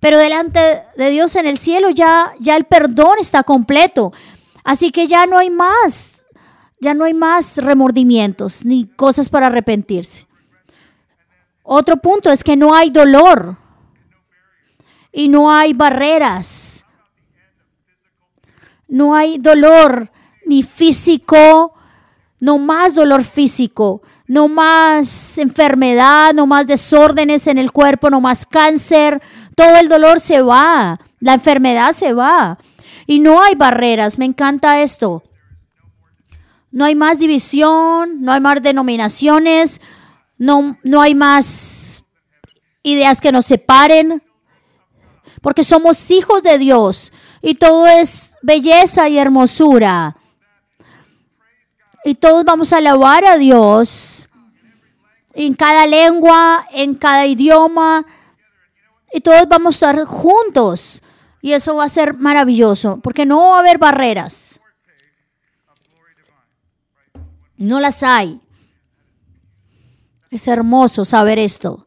Pero 0.00 0.18
delante 0.18 0.84
de 0.96 1.10
Dios 1.10 1.36
en 1.36 1.46
el 1.46 1.58
cielo 1.58 1.90
ya, 1.90 2.34
ya 2.38 2.56
el 2.56 2.64
perdón 2.64 3.16
está 3.20 3.42
completo. 3.42 4.12
Así 4.64 4.90
que 4.90 5.06
ya 5.06 5.26
no 5.26 5.38
hay 5.38 5.50
más, 5.50 6.24
ya 6.80 6.92
no 6.92 7.04
hay 7.04 7.14
más 7.14 7.58
remordimientos 7.58 8.64
ni 8.64 8.86
cosas 8.86 9.28
para 9.28 9.46
arrepentirse. 9.46 10.26
Otro 11.62 11.96
punto 11.96 12.30
es 12.30 12.44
que 12.44 12.56
no 12.56 12.74
hay 12.74 12.90
dolor 12.90 13.56
y 15.12 15.28
no 15.28 15.50
hay 15.50 15.72
barreras. 15.72 16.84
No 18.88 19.14
hay 19.14 19.38
dolor 19.38 20.10
ni 20.44 20.62
físico, 20.62 21.74
no 22.38 22.58
más 22.58 22.94
dolor 22.94 23.24
físico, 23.24 24.02
no 24.28 24.46
más 24.46 25.38
enfermedad, 25.38 26.32
no 26.34 26.46
más 26.46 26.66
desórdenes 26.66 27.46
en 27.46 27.58
el 27.58 27.72
cuerpo, 27.72 28.10
no 28.10 28.20
más 28.20 28.46
cáncer. 28.46 29.20
Todo 29.56 29.74
el 29.80 29.88
dolor 29.88 30.20
se 30.20 30.42
va, 30.42 31.00
la 31.18 31.34
enfermedad 31.34 31.92
se 31.92 32.12
va. 32.12 32.58
Y 33.06 33.18
no 33.18 33.42
hay 33.42 33.56
barreras, 33.56 34.18
me 34.18 34.26
encanta 34.26 34.82
esto. 34.82 35.24
No 36.70 36.84
hay 36.84 36.94
más 36.94 37.18
división, 37.18 38.20
no 38.20 38.32
hay 38.32 38.40
más 38.40 38.62
denominaciones, 38.62 39.80
no, 40.36 40.78
no 40.84 41.00
hay 41.00 41.14
más 41.14 42.04
ideas 42.82 43.20
que 43.20 43.32
nos 43.32 43.46
separen, 43.46 44.22
porque 45.40 45.64
somos 45.64 46.10
hijos 46.10 46.42
de 46.42 46.58
Dios 46.58 47.12
y 47.40 47.54
todo 47.54 47.86
es 47.86 48.36
belleza 48.42 49.08
y 49.08 49.18
hermosura. 49.18 50.16
Y 52.04 52.14
todos 52.14 52.44
vamos 52.44 52.72
a 52.72 52.78
alabar 52.78 53.24
a 53.24 53.38
Dios 53.38 54.28
en 55.32 55.54
cada 55.54 55.86
lengua, 55.86 56.66
en 56.72 56.94
cada 56.94 57.26
idioma. 57.26 58.04
Y 59.12 59.20
todos 59.20 59.46
vamos 59.48 59.82
a 59.82 59.90
estar 59.90 60.04
juntos. 60.04 61.02
Y 61.40 61.52
eso 61.52 61.76
va 61.76 61.84
a 61.84 61.88
ser 61.88 62.14
maravilloso, 62.14 62.98
porque 63.02 63.24
no 63.24 63.38
va 63.38 63.56
a 63.56 63.60
haber 63.60 63.78
barreras. 63.78 64.60
No 67.56 67.80
las 67.80 68.02
hay. 68.02 68.40
Es 70.30 70.48
hermoso 70.48 71.04
saber 71.04 71.38
esto. 71.38 71.86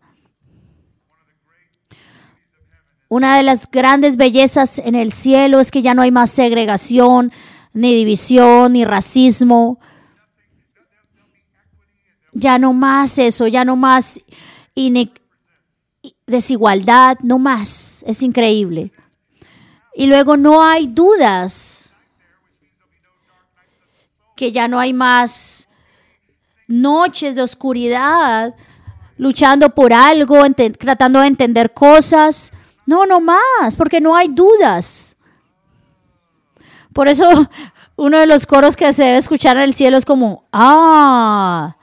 Una 3.10 3.38
de 3.38 3.44
las 3.44 3.70
grandes 3.70 4.18
bellezas 4.18 4.80
en 4.80 4.96
el 4.96 5.12
cielo 5.12 5.60
es 5.60 5.72
que 5.72 5.82
ya 5.82 5.94
no 5.94 6.04
hay 6.04 6.12
más 6.12 6.30
segregación, 6.30 7.32
ni 7.74 7.94
división, 7.94 8.74
ni 8.74 8.86
racismo 8.86 9.80
ya 12.34 12.58
no 12.58 12.74
más 12.74 13.18
eso, 13.18 13.48
ya 13.48 13.66
no 13.66 13.76
más 13.76 14.22
desigualdad, 16.30 17.18
no 17.22 17.40
más. 17.40 18.04
Es 18.08 18.24
increíble. 18.24 18.92
Y 19.94 20.08
luego 20.08 20.38
no 20.38 20.64
hay 20.64 20.88
dudas 20.88 21.94
que 24.36 24.52
ya 24.52 24.68
no 24.68 24.80
hay 24.80 24.94
más 24.94 25.68
noches 26.68 27.36
de 27.36 27.42
oscuridad 27.42 28.56
luchando 29.18 29.70
por 29.76 29.92
algo, 29.92 30.38
tratando 30.78 31.20
de 31.20 31.28
entender 31.28 31.74
cosas. 31.74 32.54
No, 32.86 33.06
no 33.06 33.20
más, 33.20 33.76
porque 33.76 34.00
no 34.00 34.16
hay 34.16 34.30
dudas. 34.30 35.18
Por 36.94 37.08
eso 37.08 37.50
uno 37.98 38.18
de 38.18 38.28
los 38.28 38.46
coros 38.46 38.78
que 38.78 38.94
se 38.94 39.04
debe 39.04 39.18
escuchar 39.18 39.58
en 39.58 39.64
el 39.64 39.76
cielo 39.76 39.98
es 39.98 40.06
como, 40.06 40.46
ah, 40.54 41.76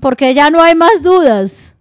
porque 0.00 0.34
ya 0.34 0.50
no 0.50 0.62
hay 0.62 0.74
más 0.74 1.02
dudas. 1.02 1.71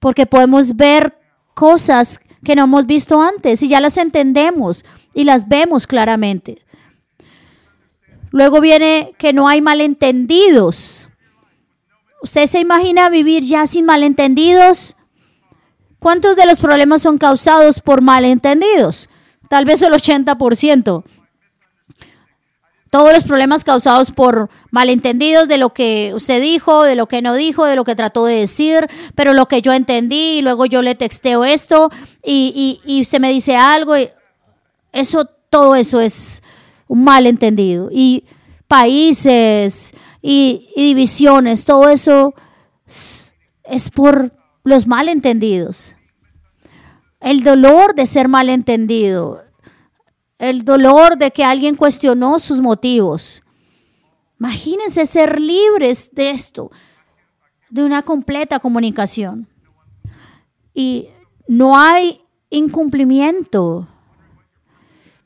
Porque 0.00 0.26
podemos 0.26 0.74
ver 0.74 1.16
cosas 1.54 2.20
que 2.42 2.56
no 2.56 2.64
hemos 2.64 2.86
visto 2.86 3.20
antes 3.20 3.62
y 3.62 3.68
ya 3.68 3.80
las 3.80 3.98
entendemos 3.98 4.84
y 5.14 5.24
las 5.24 5.48
vemos 5.48 5.86
claramente. 5.86 6.64
Luego 8.30 8.60
viene 8.60 9.12
que 9.18 9.32
no 9.32 9.48
hay 9.48 9.60
malentendidos. 9.60 11.08
¿Usted 12.22 12.46
se 12.46 12.60
imagina 12.60 13.08
vivir 13.08 13.44
ya 13.44 13.66
sin 13.66 13.84
malentendidos? 13.84 14.96
¿Cuántos 15.98 16.36
de 16.36 16.46
los 16.46 16.60
problemas 16.60 17.02
son 17.02 17.18
causados 17.18 17.80
por 17.80 18.00
malentendidos? 18.00 19.08
Tal 19.48 19.64
vez 19.64 19.82
el 19.82 19.92
80% 19.92 21.04
todos 22.90 23.12
los 23.12 23.22
problemas 23.22 23.62
causados 23.62 24.10
por 24.10 24.50
malentendidos 24.70 25.46
de 25.46 25.58
lo 25.58 25.72
que 25.72 26.12
usted 26.14 26.42
dijo, 26.42 26.82
de 26.82 26.96
lo 26.96 27.06
que 27.06 27.22
no 27.22 27.34
dijo, 27.34 27.64
de 27.64 27.76
lo 27.76 27.84
que 27.84 27.94
trató 27.94 28.26
de 28.26 28.34
decir, 28.34 28.88
pero 29.14 29.32
lo 29.32 29.46
que 29.46 29.62
yo 29.62 29.72
entendí 29.72 30.38
y 30.38 30.42
luego 30.42 30.66
yo 30.66 30.82
le 30.82 30.96
texteo 30.96 31.44
esto 31.44 31.90
y, 32.24 32.80
y, 32.84 33.00
usted 33.00 33.20
me 33.20 33.30
dice 33.30 33.56
algo. 33.56 33.96
Y 33.96 34.10
eso, 34.92 35.24
todo 35.50 35.76
eso 35.76 36.00
es 36.00 36.42
un 36.88 37.04
malentendido. 37.04 37.90
Y 37.92 38.24
países 38.66 39.94
y, 40.20 40.68
y 40.74 40.86
divisiones, 40.86 41.64
todo 41.64 41.88
eso 41.88 42.34
es 43.64 43.90
por 43.94 44.32
los 44.64 44.88
malentendidos. 44.88 45.94
El 47.20 47.44
dolor 47.44 47.94
de 47.94 48.06
ser 48.06 48.26
malentendido 48.26 49.44
el 50.40 50.64
dolor 50.64 51.18
de 51.18 51.30
que 51.30 51.44
alguien 51.44 51.76
cuestionó 51.76 52.38
sus 52.38 52.60
motivos. 52.60 53.44
Imagínense 54.38 55.04
ser 55.04 55.38
libres 55.38 56.14
de 56.14 56.30
esto, 56.30 56.70
de 57.68 57.84
una 57.84 58.02
completa 58.02 58.58
comunicación. 58.58 59.46
Y 60.72 61.08
no 61.46 61.78
hay 61.78 62.22
incumplimiento. 62.48 63.86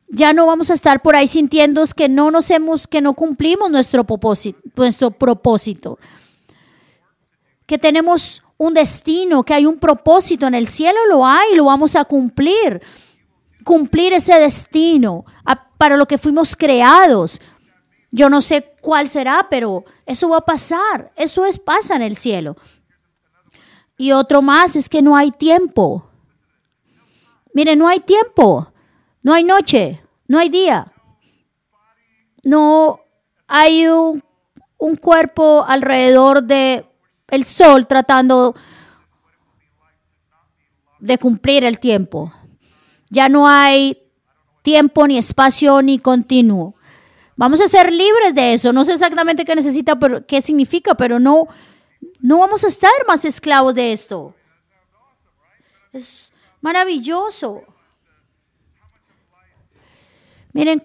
Ya 0.09 0.33
no 0.33 0.47
vamos 0.47 0.71
a 0.71 0.75
estar 0.75 1.01
por 1.01 1.15
ahí 1.15 1.29
sintiendo 1.29 1.85
que 1.97 2.09
no 2.09 2.33
nos 2.33 2.51
hemos, 2.51 2.89
que 2.89 3.01
no 3.01 3.15
cumplimos 3.15 3.71
nuestro 3.71 4.03
propósito, 4.03 4.59
nuestro 4.75 5.13
propósito. 5.13 5.97
Que 7.67 7.79
tenemos 7.79 8.43
un 8.59 8.75
destino, 8.75 9.45
que 9.45 9.55
hay 9.55 9.65
un 9.65 9.79
propósito 9.79 10.49
en 10.49 10.55
el 10.55 10.67
cielo, 10.67 10.99
lo 11.09 11.25
hay, 11.25 11.55
lo 11.55 11.67
vamos 11.67 11.95
a 11.95 12.05
cumplir. 12.05 12.83
Cumplir 13.65 14.13
ese 14.13 14.39
destino 14.39 15.25
para 15.79 15.97
lo 15.97 16.07
que 16.07 16.19
fuimos 16.19 16.55
creados. 16.57 17.41
Yo 18.11 18.31
no 18.31 18.41
sé 18.41 18.75
cuál 18.81 19.09
será, 19.09 19.49
pero 19.51 19.85
eso 20.07 20.29
va 20.29 20.39
a 20.39 20.45
pasar. 20.45 21.11
Eso 21.17 21.45
es 21.45 21.59
pasa 21.59 21.97
en 21.97 22.03
el 22.03 22.17
cielo. 22.17 22.57
Y 23.97 24.13
otro 24.13 24.43
más 24.43 24.77
es 24.77 24.89
que 24.89 25.03
no 25.03 25.17
hay 25.17 25.31
tiempo. 25.31 26.09
Mire, 27.53 27.77
no 27.77 27.89
hay 27.89 28.01
tiempo. 28.01 28.73
No 29.23 29.33
hay 29.33 29.43
noche, 29.43 30.03
no 30.29 30.39
hay 30.39 30.49
día. 30.49 30.93
No 32.45 33.01
hay 33.47 33.87
un, 33.87 34.23
un 34.79 34.97
cuerpo 34.97 35.65
alrededor 35.67 36.43
de 36.43 36.87
sol 37.45 37.87
tratando 37.87 38.55
de 41.01 41.19
cumplir 41.19 41.65
el 41.65 41.79
tiempo. 41.79 42.33
Ya 43.15 43.29
no 43.29 43.49
hay 43.49 43.97
tiempo 44.63 45.07
ni 45.07 45.17
espacio 45.17 45.81
ni 45.83 46.01
continuo. 46.01 46.75
Vamos 47.37 47.61
a 47.61 47.69
ser 47.69 47.93
libres 47.93 48.35
de 48.35 48.55
eso. 48.55 48.73
No 48.73 48.85
sé 48.85 48.93
exactamente 48.93 49.45
qué 49.45 49.55
necesita, 49.55 49.97
pero 49.99 50.27
qué 50.27 50.43
significa, 50.43 50.97
pero 50.97 51.21
no, 51.21 51.47
no 52.21 52.39
vamos 52.39 52.65
a 52.65 52.69
estar 52.69 52.91
más 53.07 53.25
esclavos 53.25 53.75
de 53.75 53.93
esto. 53.93 54.35
Es 55.93 56.33
maravilloso. 56.61 57.63
Miren 60.53 60.85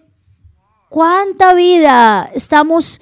cuánta 0.88 1.56
vida 1.56 2.30
estamos 2.34 3.02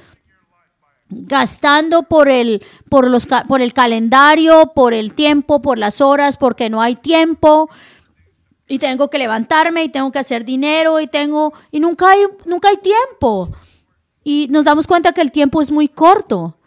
gastando 1.09 2.03
por 2.03 2.29
el, 2.29 2.65
por, 2.89 3.07
los, 3.07 3.27
por 3.47 3.61
el 3.61 3.73
calendario, 3.73 4.71
por 4.73 4.93
el 4.93 5.13
tiempo, 5.13 5.61
por 5.61 5.77
las 5.77 6.01
horas, 6.01 6.37
porque 6.37 6.69
no 6.69 6.81
hay 6.81 6.95
tiempo, 6.95 7.69
y 8.67 8.79
tengo 8.79 9.09
que 9.09 9.17
levantarme 9.17 9.83
y 9.83 9.89
tengo 9.89 10.11
que 10.11 10.19
hacer 10.19 10.43
dinero 10.43 10.99
y 10.99 11.07
tengo 11.07 11.53
y 11.71 11.79
nunca 11.79 12.09
hay 12.09 12.19
nunca 12.45 12.69
hay 12.69 12.77
tiempo. 12.77 13.49
Y 14.23 14.47
nos 14.49 14.65
damos 14.65 14.87
cuenta 14.87 15.13
que 15.13 15.21
el 15.21 15.31
tiempo 15.31 15.61
es 15.61 15.71
muy 15.71 15.87
corto. 15.87 16.57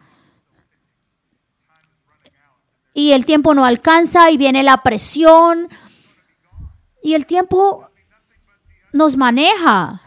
Y 2.95 3.13
el 3.13 3.27
tiempo 3.27 3.55
no 3.55 3.65
alcanza 3.65 4.31
y 4.31 4.37
viene 4.37 4.63
la 4.63 4.83
presión 4.83 5.69
y 7.03 7.15
el 7.15 7.27
tiempo 7.27 7.89
nos 8.93 9.17
maneja. 9.17 10.03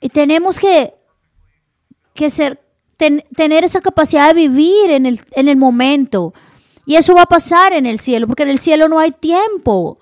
Y 0.00 0.08
tenemos 0.08 0.58
que, 0.58 0.94
que 2.14 2.30
ser, 2.30 2.62
tener 2.96 3.64
esa 3.64 3.80
capacidad 3.80 4.34
de 4.34 4.48
vivir 4.48 4.90
en 4.90 5.06
el, 5.06 5.20
en 5.32 5.48
el 5.48 5.56
momento 5.56 6.32
y 6.86 6.94
eso 6.94 7.14
va 7.16 7.22
a 7.22 7.26
pasar 7.26 7.72
en 7.72 7.84
el 7.84 7.98
cielo, 7.98 8.28
porque 8.28 8.44
en 8.44 8.48
el 8.48 8.60
cielo 8.60 8.88
no 8.88 9.00
hay 9.00 9.10
tiempo. 9.10 9.98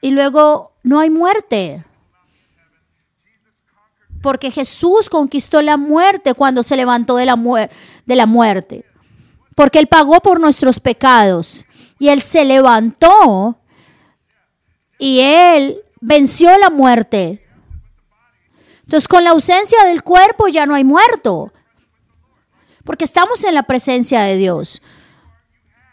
Y 0.00 0.10
luego 0.10 0.72
no 0.82 1.00
hay 1.00 1.10
muerte. 1.10 1.84
Porque 4.22 4.50
Jesús 4.50 5.10
conquistó 5.10 5.60
la 5.60 5.76
muerte 5.76 6.32
cuando 6.32 6.62
se 6.62 6.76
levantó 6.76 7.16
de 7.16 7.26
la, 7.26 7.70
de 8.06 8.16
la 8.16 8.24
muerte. 8.24 8.86
Porque 9.54 9.78
Él 9.78 9.86
pagó 9.86 10.20
por 10.20 10.40
nuestros 10.40 10.80
pecados. 10.80 11.66
Y 11.98 12.08
Él 12.08 12.22
se 12.22 12.46
levantó 12.46 13.58
y 14.98 15.20
Él 15.20 15.82
venció 16.00 16.56
la 16.56 16.70
muerte. 16.70 17.46
Entonces 18.84 19.06
con 19.06 19.24
la 19.24 19.30
ausencia 19.30 19.84
del 19.84 20.02
cuerpo 20.02 20.48
ya 20.48 20.64
no 20.64 20.74
hay 20.74 20.84
muerto 20.84 21.52
porque 22.84 23.04
estamos 23.04 23.44
en 23.44 23.54
la 23.54 23.62
presencia 23.62 24.22
de 24.22 24.36
Dios. 24.36 24.82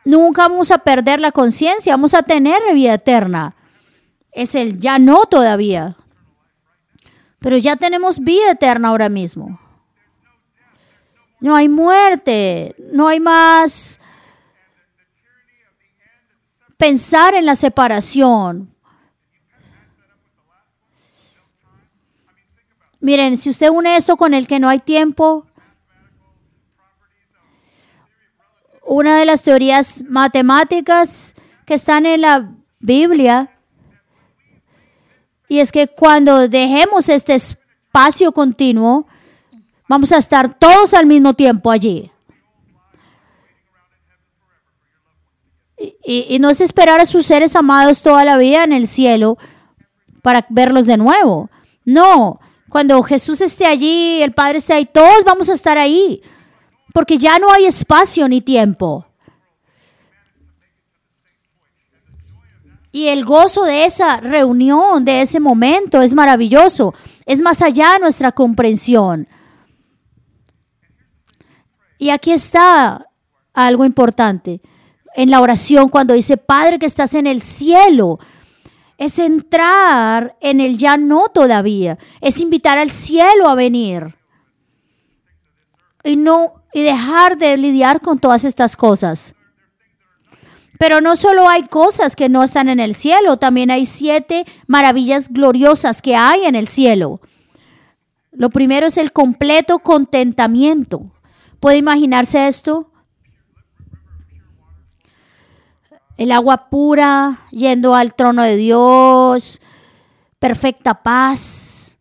Nunca 0.06 0.48
vamos 0.48 0.72
a 0.72 0.80
perder 0.80 1.20
la 1.20 1.32
conciencia, 1.32 1.94
vamos 1.94 2.14
a 2.14 2.24
tener 2.24 2.60
vida 2.74 2.94
eterna. 2.94 3.56
Es 4.32 4.56
el 4.56 4.80
ya 4.80 5.00
no 5.00 5.26
todavía. 5.26 5.98
Pero 7.40 7.58
ya 7.58 7.76
tenemos 7.76 8.20
vida 8.20 8.52
eterna 8.52 8.90
ahora 8.90 9.10
mismo. 9.10 9.60
No 11.40 11.56
hay 11.56 11.70
muerte, 11.70 12.76
no 12.92 13.08
hay 13.08 13.20
más 13.20 14.00
pensar 16.78 17.34
en 17.36 17.46
la 17.46 17.56
separación. 17.56 18.74
Miren, 23.02 23.38
si 23.38 23.50
usted 23.50 23.70
une 23.70 23.96
esto 23.96 24.18
con 24.18 24.34
el 24.34 24.48
que 24.48 24.60
no 24.60 24.68
hay 24.68 24.80
tiempo, 24.80 25.46
una 28.90 29.20
de 29.20 29.26
las 29.26 29.44
teorías 29.44 30.04
matemáticas 30.10 31.36
que 31.66 31.76
están 31.76 32.08
en 32.08 32.22
la 32.22 32.50
Biblia. 32.80 33.52
Y 35.48 35.60
es 35.60 35.72
que 35.72 35.88
cuando 35.88 36.48
dejemos 36.48 37.08
este 37.08 37.36
espacio 37.36 38.32
continuo, 38.32 39.06
vamos 39.88 40.12
a 40.12 40.18
estar 40.18 40.58
todos 40.58 40.96
al 40.96 41.06
mismo 41.06 41.36
tiempo 41.36 41.70
allí. 41.70 42.12
Y, 46.04 46.40
no 46.40 46.50
es 46.50 46.60
esperar 46.60 47.00
a 47.00 47.06
sus 47.06 47.28
seres 47.28 47.56
amados 47.56 48.02
toda 48.02 48.26
la 48.26 48.38
vida 48.38 48.64
en 48.64 48.74
el 48.74 48.88
cielo 48.88 49.38
para 50.24 50.48
verlos 50.50 50.88
de 50.88 50.98
nuevo. 50.98 51.52
No, 51.86 52.40
cuando 52.70 53.04
Jesús 53.04 53.40
esté 53.42 53.68
allí, 53.68 54.24
el 54.24 54.34
Padre 54.34 54.58
esté 54.58 54.74
ahí, 54.74 54.86
todos 54.88 55.24
vamos 55.26 55.50
a 55.52 55.54
estar 55.54 55.78
ahí 55.78 56.24
porque 56.94 57.18
ya 57.18 57.40
no 57.40 57.52
hay 57.52 57.66
espacio 57.66 58.28
ni 58.28 58.42
tiempo. 58.42 59.06
Y 62.92 63.08
el 63.08 63.24
gozo 63.24 63.64
de 63.64 63.86
esa 63.86 64.18
reunión, 64.18 65.06
de 65.06 65.22
ese 65.22 65.40
momento, 65.40 66.02
es 66.02 66.16
maravilloso. 66.16 66.94
Es 67.26 67.42
más 67.42 67.62
allá 67.62 67.94
de 67.94 68.00
nuestra 68.00 68.32
comprensión. 68.32 69.28
Y 72.00 72.10
aquí 72.10 72.32
está 72.32 73.06
algo 73.54 73.86
importante. 73.86 74.62
En 75.16 75.30
la 75.30 75.42
oración, 75.42 75.90
cuando 75.90 76.14
dice, 76.14 76.38
Padre 76.38 76.80
que 76.80 76.86
estás 76.86 77.14
en 77.14 77.28
el 77.28 77.42
cielo, 77.42 78.20
es 78.98 79.20
entrar 79.20 80.36
en 80.42 80.60
el 80.60 80.78
ya 80.78 80.98
no 80.98 81.28
todavía. 81.30 81.98
Es 82.22 82.42
invitar 82.42 82.78
al 82.78 82.90
cielo 82.90 83.48
a 83.48 83.56
venir. 83.56 84.19
Y 86.04 86.16
no 86.16 86.60
y 86.74 86.84
dejar 86.84 87.38
de 87.38 87.58
lidiar 87.58 88.02
con 88.02 88.20
todas 88.20 88.44
estas 88.44 88.76
cosas. 88.76 89.36
Pero 90.78 91.02
no 91.02 91.16
solo 91.16 91.50
hay 91.50 91.68
cosas 91.68 92.16
que 92.16 92.30
no 92.30 92.44
están 92.44 92.70
en 92.70 92.80
el 92.80 92.96
cielo, 92.96 93.38
también 93.38 93.70
hay 93.70 93.86
siete 93.86 94.46
maravillas 94.66 95.30
gloriosas 95.30 96.02
que 96.02 96.16
hay 96.16 96.46
en 96.46 96.56
el 96.56 96.68
cielo. 96.68 97.20
Lo 98.32 98.50
primero 98.50 98.88
es 98.88 98.98
el 98.98 99.12
completo 99.12 99.80
contentamiento. 99.80 101.12
¿Puede 101.60 101.78
imaginarse 101.78 102.48
esto? 102.48 102.92
El 106.16 106.32
agua 106.32 106.70
pura 106.70 107.46
yendo 107.52 107.96
al 107.96 108.14
trono 108.14 108.44
de 108.44 108.56
Dios, 108.56 109.62
perfecta 110.40 111.04
paz. 111.04 111.98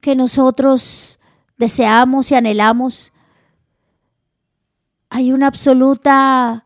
Que 0.00 0.16
nosotros 0.16 1.18
deseamos 1.56 2.30
y 2.30 2.34
anhelamos, 2.34 3.12
hay 5.08 5.32
una 5.32 5.46
absoluta 5.46 6.64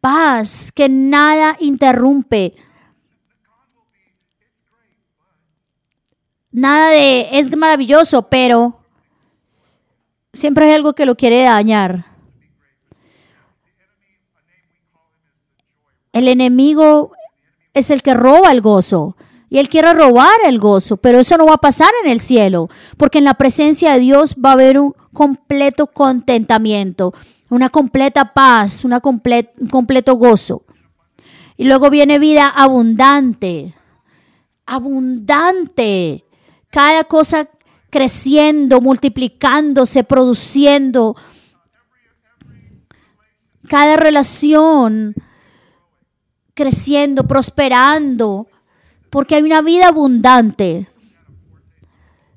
paz 0.00 0.72
que 0.72 0.88
nada 0.88 1.56
interrumpe. 1.60 2.56
Nada 6.50 6.90
de 6.90 7.28
es 7.38 7.56
maravilloso, 7.56 8.22
pero 8.22 8.80
siempre 10.32 10.66
hay 10.66 10.72
algo 10.72 10.94
que 10.94 11.06
lo 11.06 11.14
quiere 11.14 11.44
dañar. 11.44 12.06
El 16.12 16.26
enemigo 16.26 17.12
es 17.72 17.90
el 17.90 18.02
que 18.02 18.14
roba 18.14 18.50
el 18.50 18.60
gozo. 18.60 19.16
Y 19.50 19.58
Él 19.58 19.68
quiere 19.68 19.92
robar 19.92 20.38
el 20.46 20.60
gozo, 20.60 20.96
pero 20.96 21.18
eso 21.18 21.36
no 21.36 21.44
va 21.44 21.54
a 21.54 21.58
pasar 21.58 21.90
en 22.04 22.10
el 22.10 22.20
cielo, 22.20 22.70
porque 22.96 23.18
en 23.18 23.24
la 23.24 23.34
presencia 23.34 23.92
de 23.92 23.98
Dios 23.98 24.36
va 24.36 24.50
a 24.50 24.52
haber 24.52 24.78
un 24.78 24.94
completo 25.12 25.88
contentamiento. 25.88 27.12
una 27.50 27.68
completa 27.68 28.32
paz, 28.32 28.84
una 28.84 29.02
un 29.04 29.68
completo 29.68 30.14
gozo. 30.14 30.62
Y 31.56 31.64
luego 31.64 31.90
viene 31.90 32.20
vida 32.20 32.46
abundante, 32.46 33.74
abundante. 34.66 36.24
Cada 36.70 37.02
cosa 37.02 37.48
creciendo, 37.90 38.80
multiplicándose, 38.80 40.04
produciendo. 40.04 41.16
Cada 43.68 43.96
relación 43.96 45.16
creciendo, 46.54 47.26
prosperando, 47.26 48.46
porque 49.10 49.34
hay 49.34 49.42
una 49.42 49.60
vida 49.60 49.88
abundante. 49.88 50.88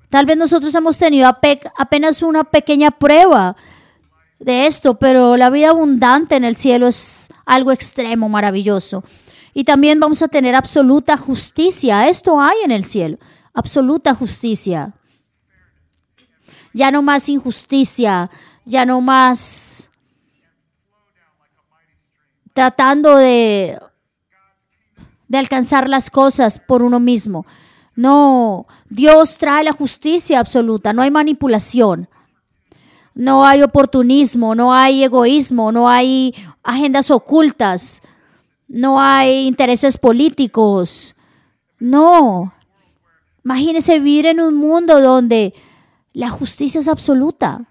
Tal 0.09 0.25
vez 0.25 0.37
nosotros 0.37 0.73
hemos 0.75 0.97
tenido 0.97 1.27
ape- 1.27 1.71
apenas 1.77 2.21
una 2.21 2.43
pequeña 2.43 2.91
prueba 2.91 3.55
de 4.39 4.67
esto, 4.67 4.95
pero 4.99 5.37
la 5.37 5.49
vida 5.49 5.69
abundante 5.69 6.35
en 6.35 6.43
el 6.43 6.55
cielo 6.57 6.87
es 6.87 7.31
algo 7.45 7.71
extremo, 7.71 8.27
maravilloso. 8.29 9.03
Y 9.53 9.63
también 9.63 9.99
vamos 9.99 10.21
a 10.21 10.27
tener 10.27 10.55
absoluta 10.55 11.15
justicia. 11.15 12.07
Esto 12.07 12.39
hay 12.41 12.57
en 12.65 12.71
el 12.71 12.83
cielo, 12.83 13.17
absoluta 13.53 14.13
justicia. 14.13 14.93
Ya 16.73 16.89
no 16.91 17.01
más 17.03 17.29
injusticia, 17.29 18.29
ya 18.65 18.85
no 18.85 18.99
más 18.99 19.91
tratando 22.53 23.15
de, 23.15 23.79
de 25.33 25.39
alcanzar 25.39 25.89
las 25.89 26.11
cosas 26.11 26.59
por 26.59 26.83
uno 26.83 26.99
mismo. 26.99 27.45
No, 27.95 28.67
Dios 28.87 29.39
trae 29.39 29.63
la 29.63 29.71
justicia 29.71 30.39
absoluta, 30.39 30.93
no 30.93 31.01
hay 31.01 31.09
manipulación. 31.09 32.07
No 33.15 33.45
hay 33.45 33.63
oportunismo, 33.63 34.53
no 34.53 34.73
hay 34.73 35.03
egoísmo, 35.03 35.71
no 35.71 35.89
hay 35.89 36.35
agendas 36.63 37.09
ocultas, 37.11 38.01
no 38.67 39.01
hay 39.01 39.47
intereses 39.47 39.97
políticos. 39.97 41.15
No. 41.79 42.53
Imagínese 43.43 43.99
vivir 43.99 44.27
en 44.27 44.39
un 44.39 44.53
mundo 44.53 45.01
donde 45.01 45.53
la 46.13 46.29
justicia 46.29 46.79
es 46.79 46.87
absoluta. 46.87 47.65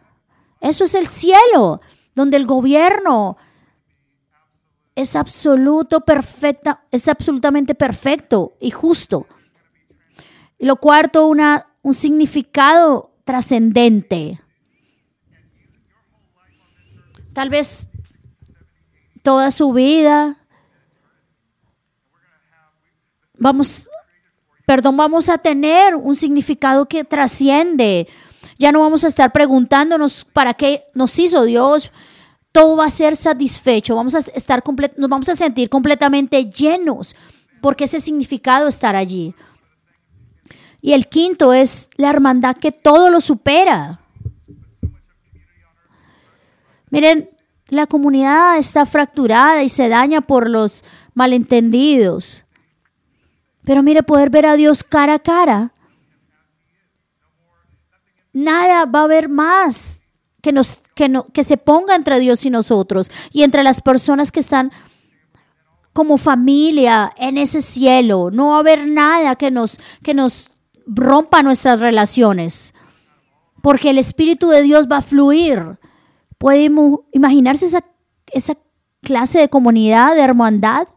Eso 0.61 0.83
es 0.83 0.95
el 0.97 1.07
cielo, 1.07 1.81
donde 2.15 2.37
el 2.37 2.47
gobierno 2.47 3.37
es 4.95 5.17
absoluto, 5.17 6.01
perfecta, 6.01 6.85
es 6.91 7.09
absolutamente 7.09 7.75
perfecto 7.75 8.57
y 8.61 8.71
justo. 8.71 9.27
Y 10.59 10.67
lo 10.67 10.77
cuarto, 10.77 11.27
una, 11.27 11.67
un 11.83 11.95
significado 11.95 13.11
trascendente. 13.25 14.41
Tal 17.33 17.49
vez 17.49 17.89
toda 19.23 19.51
su 19.51 19.73
vida 19.73 20.43
vamos, 23.43 23.91
perdón, 24.65 24.97
vamos 24.97 25.29
a 25.29 25.37
tener 25.37 25.97
un 25.97 26.15
significado 26.15 26.87
que 26.87 27.05
trasciende. 27.05 28.09
Ya 28.59 28.71
no 28.71 28.81
vamos 28.81 29.03
a 29.03 29.09
estar 29.09 29.33
preguntándonos 29.33 30.25
para 30.33 30.55
qué 30.55 30.85
nos 30.95 31.19
hizo 31.19 31.43
Dios. 31.45 31.91
Todo 32.53 32.77
va 32.77 32.85
a 32.85 32.91
ser 32.91 33.17
satisfecho. 33.17 33.97
Vamos 33.97 34.15
a 34.15 34.19
estar 34.19 34.63
nos 34.97 35.09
vamos 35.09 35.29
a 35.29 35.35
sentir 35.35 35.69
completamente 35.69 36.45
llenos 36.45 37.17
porque 37.61 37.85
ese 37.85 37.99
significado 37.99 38.69
estará 38.69 38.99
allí. 38.99 39.35
Y 40.83 40.93
el 40.93 41.09
quinto 41.09 41.53
es 41.53 41.89
la 41.97 42.11
hermandad 42.11 42.57
que 42.57 42.73
todo 42.73 43.09
lo 43.09 43.21
supera. 43.21 44.01
Miren, 46.91 47.31
la 47.69 47.87
comunidad 47.87 48.59
está 48.59 48.85
fracturada 48.85 49.63
y 49.63 49.69
se 49.71 49.89
daña 49.89 50.21
por 50.21 50.51
los 50.51 50.85
malentendidos. 51.15 52.45
Pero 53.65 53.83
mire, 53.83 54.03
poder 54.03 54.29
ver 54.29 54.45
a 54.45 54.57
Dios 54.57 54.85
cara 54.85 55.15
a 55.15 55.19
cara. 55.19 55.73
Nada 58.33 58.85
va 58.87 59.01
a 59.01 59.05
haber 59.05 59.29
más 59.29 60.02
que, 60.43 60.53
nos, 60.53 60.83
que, 60.95 61.09
no, 61.09 61.25
que 61.25 61.45
se 61.45 61.57
ponga 61.57 61.95
entre 61.95 62.21
Dios 62.21 62.45
y 62.45 62.51
nosotros 62.51 63.11
y 63.31 63.45
entre 63.45 63.63
las 63.63 63.81
personas 63.81 64.31
que 64.31 64.41
están 64.41 64.73
como 65.93 66.19
familia 66.19 67.13
en 67.17 67.39
ese 67.39 67.63
cielo. 67.63 68.31
No 68.31 68.49
va 68.49 68.57
a 68.57 68.61
haber 68.61 68.87
nada 68.87 69.37
que 69.37 69.51
nos, 69.51 69.79
que 70.03 70.15
nos 70.15 70.51
rompa 70.87 71.43
nuestras 71.43 71.81
relaciones. 71.81 72.75
Porque 73.63 73.91
el 73.91 73.99
Espíritu 73.99 74.49
de 74.49 74.63
Dios 74.63 74.89
va 74.91 74.99
a 74.99 75.03
fluir. 75.03 75.79
¿Puede 76.39 76.69
imaginarse 77.13 77.67
esa, 77.67 77.85
esa 78.27 78.57
clase 79.01 79.39
de 79.39 79.49
comunidad, 79.49 80.17
de 80.17 80.23
hermandad? 80.23 80.89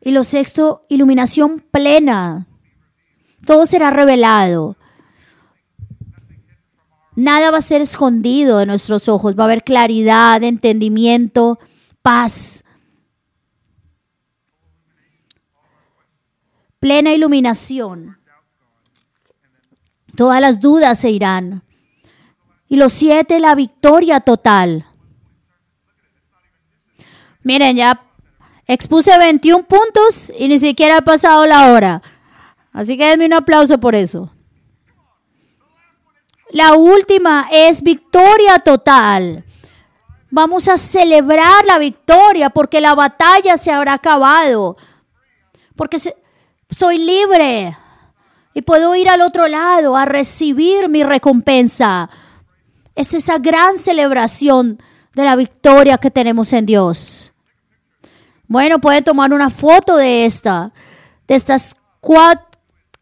Y 0.00 0.12
lo 0.12 0.22
sexto, 0.22 0.82
iluminación 0.88 1.64
plena. 1.72 2.46
Todo 3.44 3.66
será 3.66 3.90
revelado. 3.90 4.77
Nada 7.18 7.50
va 7.50 7.58
a 7.58 7.62
ser 7.62 7.82
escondido 7.82 8.58
de 8.58 8.66
nuestros 8.66 9.08
ojos. 9.08 9.36
Va 9.36 9.42
a 9.42 9.46
haber 9.46 9.64
claridad, 9.64 10.40
entendimiento, 10.44 11.58
paz. 12.00 12.62
Plena 16.78 17.12
iluminación. 17.12 18.18
Todas 20.14 20.40
las 20.40 20.60
dudas 20.60 21.00
se 21.00 21.10
irán. 21.10 21.64
Y 22.68 22.76
los 22.76 22.92
siete, 22.92 23.40
la 23.40 23.56
victoria 23.56 24.20
total. 24.20 24.86
Miren, 27.42 27.78
ya 27.78 28.00
expuse 28.64 29.18
21 29.18 29.64
puntos 29.64 30.32
y 30.38 30.46
ni 30.46 30.60
siquiera 30.60 30.98
ha 30.98 31.02
pasado 31.02 31.46
la 31.46 31.72
hora. 31.72 32.00
Así 32.72 32.96
que 32.96 33.06
denme 33.06 33.26
un 33.26 33.34
aplauso 33.34 33.80
por 33.80 33.96
eso. 33.96 34.30
La 36.50 36.74
última 36.74 37.48
es 37.50 37.82
victoria 37.82 38.58
total. 38.58 39.44
Vamos 40.30 40.68
a 40.68 40.78
celebrar 40.78 41.64
la 41.66 41.78
victoria 41.78 42.50
porque 42.50 42.80
la 42.80 42.94
batalla 42.94 43.56
se 43.58 43.70
habrá 43.70 43.94
acabado. 43.94 44.76
Porque 45.76 45.98
soy 46.70 46.98
libre 46.98 47.76
y 48.54 48.62
puedo 48.62 48.94
ir 48.96 49.08
al 49.08 49.20
otro 49.20 49.46
lado 49.46 49.96
a 49.96 50.04
recibir 50.04 50.88
mi 50.88 51.02
recompensa. 51.02 52.08
Es 52.94 53.14
esa 53.14 53.38
gran 53.38 53.78
celebración 53.78 54.82
de 55.14 55.24
la 55.24 55.36
victoria 55.36 55.98
que 55.98 56.10
tenemos 56.10 56.52
en 56.52 56.66
Dios. 56.66 57.32
Bueno, 58.46 58.80
pueden 58.80 59.04
tomar 59.04 59.32
una 59.32 59.50
foto 59.50 59.96
de 59.96 60.24
esta, 60.24 60.72
de 61.26 61.34
estas 61.34 61.76
cua- 62.00 62.46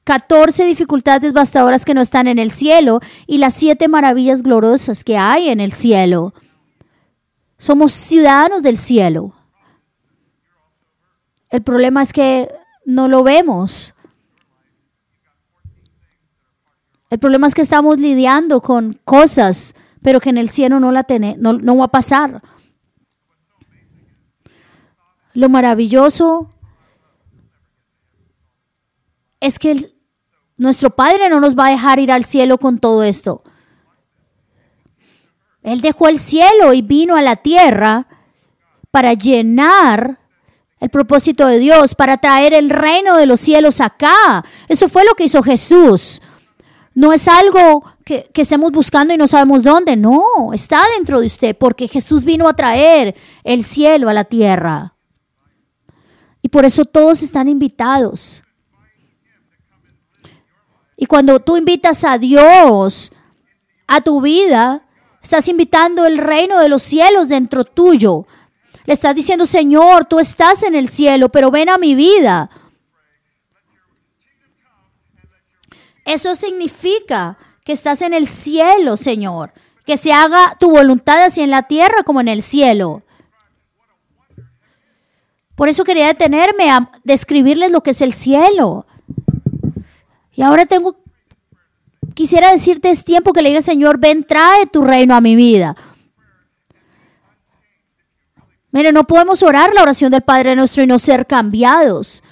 14 0.07 0.65
dificultades 0.67 1.23
devastadoras 1.33 1.85
que 1.85 1.93
no 1.93 2.01
están 2.01 2.29
en 2.29 2.39
el 2.39 2.53
cielo 2.53 3.01
y 3.27 3.39
las 3.39 3.55
siete 3.55 3.89
maravillas 3.89 4.45
gloriosas 4.45 5.03
que 5.03 5.19
hay 5.19 5.49
en 5.49 5.59
el 5.59 5.73
cielo. 5.73 6.33
Somos 7.59 7.93
ciudadanos 7.93 8.63
del 8.63 8.79
cielo. 8.79 9.35
El 11.51 11.61
problema 11.65 12.03
es 12.03 12.13
que 12.13 12.49
no 12.85 13.09
lo 13.09 13.25
vemos. 13.25 13.97
El 17.11 17.19
problema 17.19 17.49
es 17.49 17.55
que 17.57 17.63
estamos 17.63 17.99
lidiando 17.99 18.61
con 18.61 19.01
cosas, 19.05 19.75
pero 20.03 20.21
que 20.21 20.31
en 20.31 20.39
el 20.39 20.51
cielo 20.51 20.79
no, 20.79 20.93
la 20.93 21.03
tene- 21.03 21.35
no, 21.37 21.55
no 21.55 21.77
va 21.79 21.87
a 21.87 21.89
pasar. 21.89 22.43
Lo 25.35 25.49
maravilloso 25.49 26.53
es 29.41 29.59
que 29.59 29.73
el- 29.73 29.96
nuestro 30.57 30.91
Padre 30.91 31.29
no 31.29 31.41
nos 31.41 31.57
va 31.57 31.67
a 31.67 31.71
dejar 31.71 31.99
ir 31.99 32.11
al 32.11 32.25
cielo 32.25 32.59
con 32.59 32.79
todo 32.79 33.03
esto. 33.03 33.43
Él 35.63 35.81
dejó 35.81 36.09
el 36.09 36.19
cielo 36.19 36.73
y 36.73 36.81
vino 36.81 37.17
a 37.17 37.23
la 37.23 37.37
tierra 37.37 38.07
para 38.91 39.13
llenar 39.15 40.21
el 40.79 40.91
propósito 40.91 41.47
de 41.47 41.59
Dios, 41.59 41.95
para 41.95 42.19
traer 42.19 42.55
el 42.55 42.71
reino 42.71 43.17
de 43.17 43.27
los 43.27 43.41
cielos 43.41 43.81
acá. 43.81 44.45
Eso 44.69 44.89
fue 44.89 45.05
lo 45.05 45.15
que 45.15 45.25
hizo 45.25 45.43
Jesús. 45.43 46.23
No 46.95 47.13
es 47.13 47.29
algo 47.29 47.85
que, 48.05 48.31
que 48.33 48.43
estemos 48.43 48.71
buscando 48.71 49.13
y 49.13 49.17
no 49.17 49.27
sabemos 49.27 49.63
dónde. 49.63 49.97
No, 49.97 50.53
está 50.55 50.81
dentro 50.97 51.21
de 51.21 51.27
usted 51.27 51.57
porque 51.57 51.89
Jesús 51.89 52.25
vino 52.25 52.49
a 52.49 52.55
traer 52.55 53.15
el 53.43 53.65
cielo 53.65 54.09
a 54.09 54.15
la 54.15 54.25
tierra. 54.25 54.95
Y 56.41 56.49
por 56.49 56.65
eso 56.65 56.85
todos 56.85 57.23
están 57.23 57.49
invitados. 57.49 58.45
Y 60.97 61.07
cuando 61.07 61.41
tú 61.41 61.57
invitas 61.57 62.05
a 62.05 62.19
Dios 62.19 63.13
a 63.87 64.01
tu 64.01 64.21
vida, 64.21 64.83
estás 65.23 65.49
invitando 65.49 66.07
el 66.07 66.19
reino 66.19 66.59
de 66.59 66.69
los 66.69 66.83
cielos 66.83 67.29
dentro 67.29 67.65
tuyo. 67.65 68.27
Le 68.85 68.95
estás 68.95 69.15
diciendo, 69.15 69.45
Señor, 69.47 70.07
tú 70.07 70.19
estás 70.19 70.63
en 70.63 70.75
el 70.75 70.89
cielo, 70.89 71.29
pero 71.29 71.51
ven 71.51 71.69
a 71.69 71.77
mi 71.77 71.95
vida. 71.95 72.49
Eso 76.05 76.35
significa 76.37 77.37
que 77.65 77.73
estás 77.73 78.01
en 78.01 78.15
el 78.15 78.29
cielo, 78.29 78.97
Señor. 78.97 79.53
Que 79.85 79.97
se 79.97 80.13
haga 80.13 80.57
tu 80.59 80.71
voluntad 80.71 81.23
así 81.25 81.43
en 81.43 81.51
la 81.51 81.65
tierra 81.65 82.05
como 82.05 82.21
en 82.21 82.29
el 82.29 82.43
cielo. 82.43 83.03
Por 85.57 85.69
eso 85.69 85.85
quería 85.85 86.07
detenerme 86.07 86.71
a 86.71 86.93
describirles 87.03 87.73
lo 87.73 87.83
que 87.83 87.91
es 87.91 88.01
el 88.03 88.13
cielo. 88.13 88.87
Y 90.37 90.43
ahora 90.43 90.67
tengo, 90.67 90.97
quisiera 92.15 92.53
decirte, 92.53 92.91
es 92.91 93.05
tiempo 93.05 93.33
que 93.33 93.43
le 93.43 93.49
diga, 93.49 93.63
Señor, 93.63 93.99
ven, 93.99 94.25
trae 94.25 94.67
tu 94.67 94.83
reino 94.83 95.17
a 95.17 95.21
mi 95.21 95.35
vida. 95.35 95.75
Mire, 98.71 98.93
no 98.93 99.05
podemos 99.05 99.43
orar 99.43 99.73
la 99.73 99.83
oración 99.83 100.13
del 100.13 100.21
Padre 100.21 100.55
nuestro 100.55 100.83
y 100.83 100.87
no 100.87 100.99
ser 100.99 101.27
cambiados. 101.27 102.23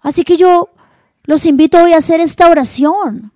Así 0.00 0.22
que 0.22 0.36
yo 0.36 0.68
los 1.24 1.46
invito 1.46 1.82
hoy 1.82 1.94
a 1.94 1.98
hacer 1.98 2.20
esta 2.20 2.50
oración 2.50 3.32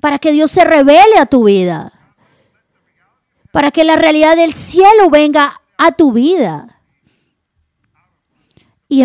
para 0.00 0.18
que 0.18 0.32
Dios 0.32 0.50
se 0.50 0.64
revele 0.64 1.18
a 1.18 1.26
tu 1.26 1.44
vida, 1.44 1.92
para 3.52 3.70
que 3.70 3.84
la 3.84 3.96
realidad 3.96 4.36
del 4.36 4.52
cielo 4.52 5.10
venga 5.10 5.60
a 5.76 5.92
tu 5.92 6.12
vida 6.12 6.80
y, 8.88 9.04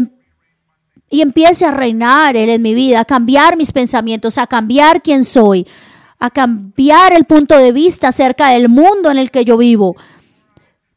y 1.13 1.21
empiece 1.21 1.63
a 1.63 1.69
reinar 1.69 2.35
Él 2.35 2.49
en 2.49 2.63
mi 2.63 2.73
vida, 2.73 3.01
a 3.01 3.05
cambiar 3.05 3.55
mis 3.55 3.71
pensamientos, 3.71 4.39
a 4.39 4.47
cambiar 4.47 5.03
quién 5.03 5.23
soy, 5.23 5.67
a 6.17 6.31
cambiar 6.31 7.13
el 7.13 7.25
punto 7.25 7.55
de 7.55 7.71
vista 7.71 8.07
acerca 8.07 8.47
del 8.47 8.67
mundo 8.67 9.11
en 9.11 9.19
el 9.19 9.29
que 9.29 9.45
yo 9.45 9.55
vivo. 9.55 9.95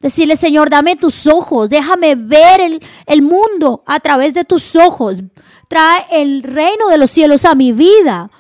Decirle, 0.01 0.37
Señor, 0.37 0.71
dame 0.71 0.97
tus 0.97 1.27
ojos, 1.27 1.69
déjame 1.69 2.15
ver 2.15 2.63
el, 2.63 2.83
el 3.05 3.21
mundo 3.21 3.83
a 3.85 4.01
través 4.01 4.33
de 4.33 4.47
tus 4.47 4.75
ojos. 4.75 5.23
Trae 5.69 6.07
el 6.11 6.43
reino 6.43 6.89
de 6.89 6.97
los 6.97 7.11
cielos 7.11 7.45
a 7.45 7.55
mi 7.55 7.73
vida. 7.73 8.31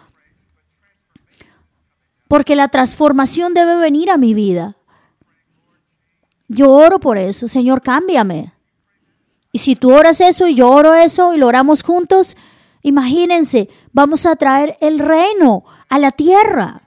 Porque 2.26 2.56
la 2.56 2.68
transformación 2.68 3.52
debe 3.52 3.76
venir 3.76 4.10
a 4.10 4.16
mi 4.16 4.32
vida. 4.32 4.78
Yo 6.48 6.70
oro 6.70 7.00
por 7.00 7.18
eso. 7.18 7.48
Señor, 7.48 7.82
cámbiame. 7.82 8.55
Y 9.56 9.58
si 9.58 9.74
tú 9.74 9.90
oras 9.90 10.20
eso 10.20 10.46
y 10.46 10.54
yo 10.54 10.68
oro 10.68 10.92
eso 10.92 11.32
y 11.32 11.38
lo 11.38 11.46
oramos 11.46 11.82
juntos, 11.82 12.36
imagínense, 12.82 13.70
vamos 13.90 14.26
a 14.26 14.36
traer 14.36 14.76
el 14.82 14.98
reino 14.98 15.64
a 15.88 15.98
la 15.98 16.10
tierra. 16.10 16.82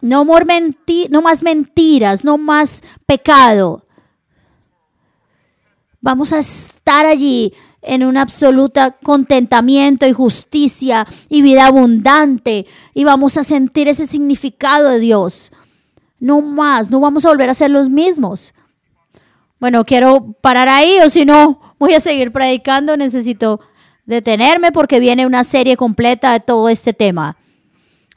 No, 0.00 0.24
no 0.24 1.22
más 1.22 1.42
mentiras, 1.42 2.22
no 2.22 2.38
más 2.38 2.84
pecado. 3.04 3.84
Vamos 6.00 6.32
a 6.32 6.38
estar 6.38 7.04
allí 7.04 7.52
en 7.82 8.04
un 8.04 8.16
absoluto 8.16 8.94
contentamiento 9.02 10.06
y 10.06 10.12
justicia 10.12 11.04
y 11.28 11.42
vida 11.42 11.66
abundante 11.66 12.66
y 12.94 13.02
vamos 13.02 13.38
a 13.38 13.42
sentir 13.42 13.88
ese 13.88 14.06
significado 14.06 14.90
de 14.90 15.00
Dios. 15.00 15.50
No 16.18 16.40
más, 16.40 16.90
no 16.90 17.00
vamos 17.00 17.24
a 17.24 17.28
volver 17.28 17.50
a 17.50 17.54
ser 17.54 17.70
los 17.70 17.90
mismos. 17.90 18.54
Bueno, 19.58 19.84
quiero 19.84 20.34
parar 20.40 20.68
ahí 20.68 20.98
o 21.04 21.10
si 21.10 21.24
no, 21.24 21.74
voy 21.78 21.94
a 21.94 22.00
seguir 22.00 22.32
predicando. 22.32 22.96
Necesito 22.96 23.60
detenerme 24.04 24.72
porque 24.72 25.00
viene 25.00 25.26
una 25.26 25.44
serie 25.44 25.76
completa 25.76 26.32
de 26.32 26.40
todo 26.40 26.68
este 26.68 26.92
tema. 26.92 27.36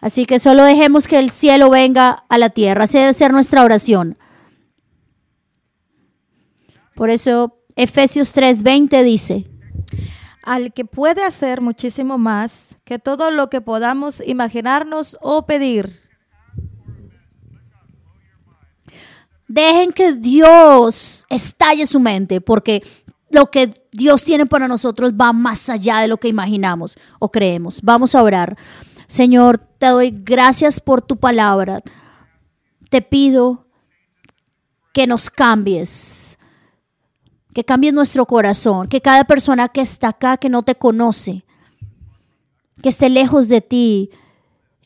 Así 0.02 0.26
que 0.26 0.40
solo 0.40 0.64
dejemos 0.64 1.08
que 1.08 1.20
el 1.20 1.30
cielo 1.30 1.70
venga 1.70 2.24
a 2.30 2.38
la 2.38 2.50
tierra. 2.50 2.86
Esa 2.86 3.00
debe 3.00 3.14
ser 3.14 3.34
nuestra 3.34 3.64
oración. 3.64 4.18
Por 6.96 7.10
eso 7.10 7.58
Efesios 7.76 8.36
3:20 8.36 9.04
dice, 9.04 9.48
al 10.44 10.74
que 10.74 10.84
puede 10.84 11.24
hacer 11.24 11.62
muchísimo 11.62 12.18
más 12.18 12.76
que 12.84 13.00
todo 13.00 13.32
lo 13.32 13.50
que 13.50 13.62
podamos 13.62 14.22
imaginarnos 14.26 15.18
o 15.22 15.46
pedir 15.46 16.09
Dejen 19.50 19.92
que 19.92 20.14
Dios 20.14 21.26
estalle 21.28 21.88
su 21.88 22.00
mente, 22.00 22.40
porque 22.40 22.84
lo 23.32 23.50
que 23.50 23.74
Dios 23.92 24.24
tiene 24.24 24.46
para 24.46 24.68
nosotros 24.68 25.14
va 25.14 25.34
más 25.34 25.72
allá 25.72 26.02
de 26.02 26.08
lo 26.08 26.18
que 26.18 26.28
imaginamos 26.28 27.00
o 27.18 27.32
creemos. 27.32 27.82
Vamos 27.82 28.14
a 28.14 28.22
orar. 28.22 28.56
Señor, 29.08 29.58
te 29.58 29.88
doy 29.88 30.12
gracias 30.12 30.80
por 30.80 31.02
tu 31.02 31.18
palabra. 31.18 31.82
Te 32.92 33.02
pido 33.02 33.66
que 34.94 35.08
nos 35.08 35.32
cambies, 35.32 36.38
que 37.52 37.64
cambies 37.64 37.96
nuestro 37.96 38.28
corazón, 38.28 38.88
que 38.88 39.02
cada 39.02 39.24
persona 39.24 39.68
que 39.68 39.82
está 39.82 40.10
acá, 40.10 40.38
que 40.38 40.50
no 40.50 40.62
te 40.62 40.76
conoce, 40.76 41.44
que 42.84 42.90
esté 42.90 43.10
lejos 43.10 43.48
de 43.48 43.62
ti, 43.62 44.12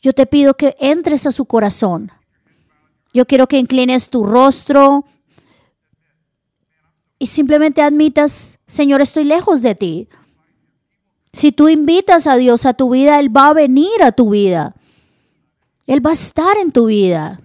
yo 0.00 0.14
te 0.14 0.24
pido 0.24 0.54
que 0.54 0.74
entres 0.78 1.26
a 1.26 1.32
su 1.32 1.44
corazón 1.44 2.10
yo 3.14 3.26
quiero 3.26 3.46
que 3.46 3.58
inclines 3.58 4.10
tu 4.10 4.24
rostro 4.24 5.04
y 7.18 7.26
simplemente 7.26 7.80
admitas, 7.80 8.58
Señor, 8.66 9.00
estoy 9.00 9.22
lejos 9.22 9.62
de 9.62 9.76
ti. 9.76 10.08
Si 11.32 11.52
tú 11.52 11.68
invitas 11.68 12.26
a 12.26 12.34
Dios 12.34 12.66
a 12.66 12.74
tu 12.74 12.90
vida, 12.90 13.20
Él 13.20 13.34
va 13.34 13.46
a 13.46 13.54
venir 13.54 14.02
a 14.02 14.10
tu 14.10 14.30
vida. 14.30 14.74
Él 15.86 16.04
va 16.04 16.10
a 16.10 16.14
estar 16.14 16.56
en 16.58 16.72
tu 16.72 16.86
vida. 16.86 17.40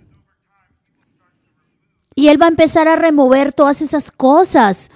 Y 2.15 2.27
Él 2.29 2.41
va 2.41 2.47
a 2.47 2.49
empezar 2.49 2.87
a 2.87 2.95
remover 2.95 3.53
todas 3.53 3.81
esas 3.83 4.11
cosas, 4.11 4.89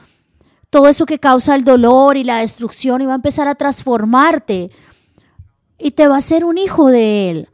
todo 0.71 0.88
eso 0.88 1.05
que 1.05 1.19
causa 1.19 1.55
el 1.55 1.63
dolor 1.63 2.17
y 2.17 2.24
la 2.24 2.39
destrucción, 2.39 3.01
y 3.01 3.05
va 3.05 3.13
a 3.13 3.17
empezar 3.17 3.47
a 3.47 3.55
transformarte. 3.55 4.71
Y 5.78 5.91
te 5.91 6.07
va 6.07 6.15
a 6.15 6.17
hacer 6.17 6.43
un 6.45 6.57
hijo 6.57 6.88
de 6.88 7.30
Él. 7.30 7.49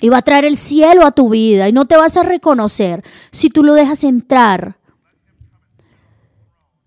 Y 0.00 0.08
va 0.08 0.18
a 0.18 0.22
traer 0.22 0.44
el 0.44 0.56
cielo 0.56 1.04
a 1.04 1.10
tu 1.10 1.28
vida 1.30 1.68
y 1.68 1.72
no 1.72 1.86
te 1.86 1.96
vas 1.96 2.16
a 2.16 2.22
reconocer 2.22 3.04
si 3.32 3.50
tú 3.50 3.64
lo 3.64 3.74
dejas 3.74 4.04
entrar. 4.04 4.78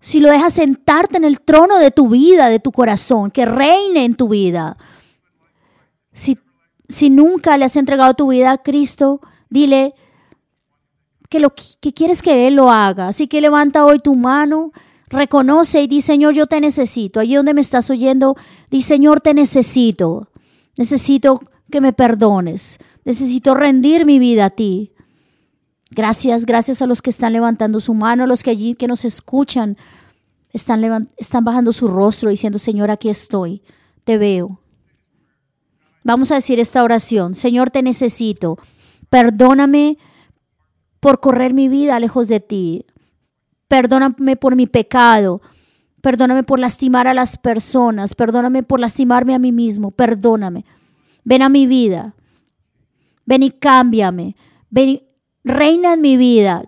Si 0.00 0.18
lo 0.18 0.30
dejas 0.30 0.54
sentarte 0.54 1.18
en 1.18 1.24
el 1.24 1.40
trono 1.40 1.78
de 1.78 1.90
tu 1.90 2.08
vida, 2.08 2.48
de 2.48 2.58
tu 2.58 2.72
corazón, 2.72 3.30
que 3.30 3.44
reine 3.44 4.04
en 4.04 4.14
tu 4.14 4.28
vida. 4.28 4.76
Si, 6.12 6.38
si 6.88 7.08
nunca 7.08 7.56
le 7.56 7.66
has 7.66 7.76
entregado 7.76 8.14
tu 8.14 8.28
vida 8.28 8.50
a 8.50 8.58
Cristo, 8.58 9.20
dile 9.48 9.94
que, 11.28 11.38
lo, 11.38 11.54
que 11.54 11.92
quieres 11.92 12.20
que 12.20 12.48
Él 12.48 12.54
lo 12.54 12.70
haga. 12.70 13.08
Así 13.08 13.28
que 13.28 13.40
levanta 13.40 13.84
hoy 13.84 14.00
tu 14.00 14.16
mano, 14.16 14.72
reconoce 15.06 15.82
y 15.82 15.86
di, 15.86 16.00
Señor, 16.00 16.34
yo 16.34 16.46
te 16.46 16.60
necesito. 16.60 17.20
Allí 17.20 17.36
donde 17.36 17.54
me 17.54 17.60
estás 17.60 17.88
oyendo, 17.88 18.36
di, 18.70 18.82
Señor, 18.82 19.20
te 19.20 19.34
necesito. 19.34 20.28
Necesito 20.76 21.40
que 21.70 21.80
me 21.80 21.92
perdones. 21.92 22.78
Necesito 23.04 23.54
rendir 23.54 24.06
mi 24.06 24.18
vida 24.18 24.46
a 24.46 24.50
ti. 24.50 24.92
Gracias, 25.90 26.46
gracias 26.46 26.80
a 26.80 26.86
los 26.86 27.02
que 27.02 27.10
están 27.10 27.32
levantando 27.32 27.80
su 27.80 27.94
mano, 27.94 28.24
a 28.24 28.26
los 28.26 28.42
que 28.42 28.50
allí 28.50 28.74
que 28.74 28.88
nos 28.88 29.04
escuchan 29.04 29.76
están, 30.52 31.08
están 31.16 31.44
bajando 31.44 31.72
su 31.72 31.88
rostro 31.88 32.30
diciendo, 32.30 32.58
Señor, 32.58 32.90
aquí 32.90 33.08
estoy, 33.10 33.62
te 34.04 34.18
veo. 34.18 34.58
Vamos 36.04 36.32
a 36.32 36.36
decir 36.36 36.58
esta 36.60 36.82
oración, 36.82 37.34
Señor, 37.34 37.70
te 37.70 37.82
necesito. 37.82 38.58
Perdóname 39.10 39.98
por 41.00 41.20
correr 41.20 41.52
mi 41.52 41.68
vida 41.68 42.00
lejos 42.00 42.28
de 42.28 42.40
ti. 42.40 42.86
Perdóname 43.68 44.36
por 44.36 44.56
mi 44.56 44.66
pecado. 44.66 45.42
Perdóname 46.00 46.42
por 46.42 46.58
lastimar 46.58 47.06
a 47.06 47.14
las 47.14 47.36
personas. 47.36 48.14
Perdóname 48.14 48.62
por 48.62 48.80
lastimarme 48.80 49.34
a 49.34 49.38
mí 49.38 49.52
mismo. 49.52 49.90
Perdóname. 49.90 50.64
Ven 51.24 51.42
a 51.42 51.48
mi 51.48 51.66
vida. 51.66 52.14
Ven 53.32 53.44
y 53.44 53.50
cámbiame. 53.50 54.36
Ven 54.68 54.90
y 54.90 55.08
reina 55.42 55.94
en 55.94 56.02
mi 56.02 56.18
vida. 56.18 56.64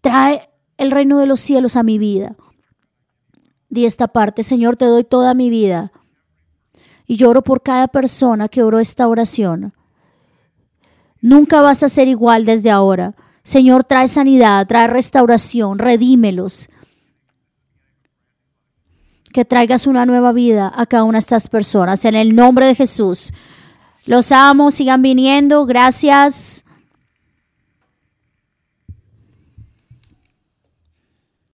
Trae 0.00 0.48
el 0.76 0.92
reino 0.92 1.18
de 1.18 1.26
los 1.26 1.40
cielos 1.40 1.74
a 1.74 1.82
mi 1.82 1.98
vida. 1.98 2.36
Di 3.68 3.86
esta 3.86 4.06
parte, 4.06 4.44
Señor, 4.44 4.76
te 4.76 4.84
doy 4.84 5.02
toda 5.02 5.34
mi 5.34 5.50
vida. 5.50 5.90
Y 7.06 7.16
lloro 7.16 7.42
por 7.42 7.60
cada 7.60 7.88
persona 7.88 8.48
que 8.48 8.62
oró 8.62 8.78
esta 8.78 9.08
oración. 9.08 9.74
Nunca 11.20 11.60
vas 11.60 11.82
a 11.82 11.88
ser 11.88 12.06
igual 12.06 12.44
desde 12.44 12.70
ahora. 12.70 13.16
Señor, 13.42 13.82
trae 13.82 14.06
sanidad, 14.06 14.64
trae 14.68 14.86
restauración, 14.86 15.80
redímelos. 15.80 16.68
Que 19.32 19.44
traigas 19.44 19.88
una 19.88 20.06
nueva 20.06 20.30
vida 20.30 20.72
a 20.72 20.86
cada 20.86 21.02
una 21.02 21.16
de 21.16 21.24
estas 21.24 21.48
personas. 21.48 22.04
En 22.04 22.14
el 22.14 22.36
nombre 22.36 22.64
de 22.66 22.76
Jesús. 22.76 23.32
Los 24.06 24.30
amo, 24.32 24.70
sigan 24.70 25.02
viniendo. 25.02 25.66
Gracias. 25.66 26.65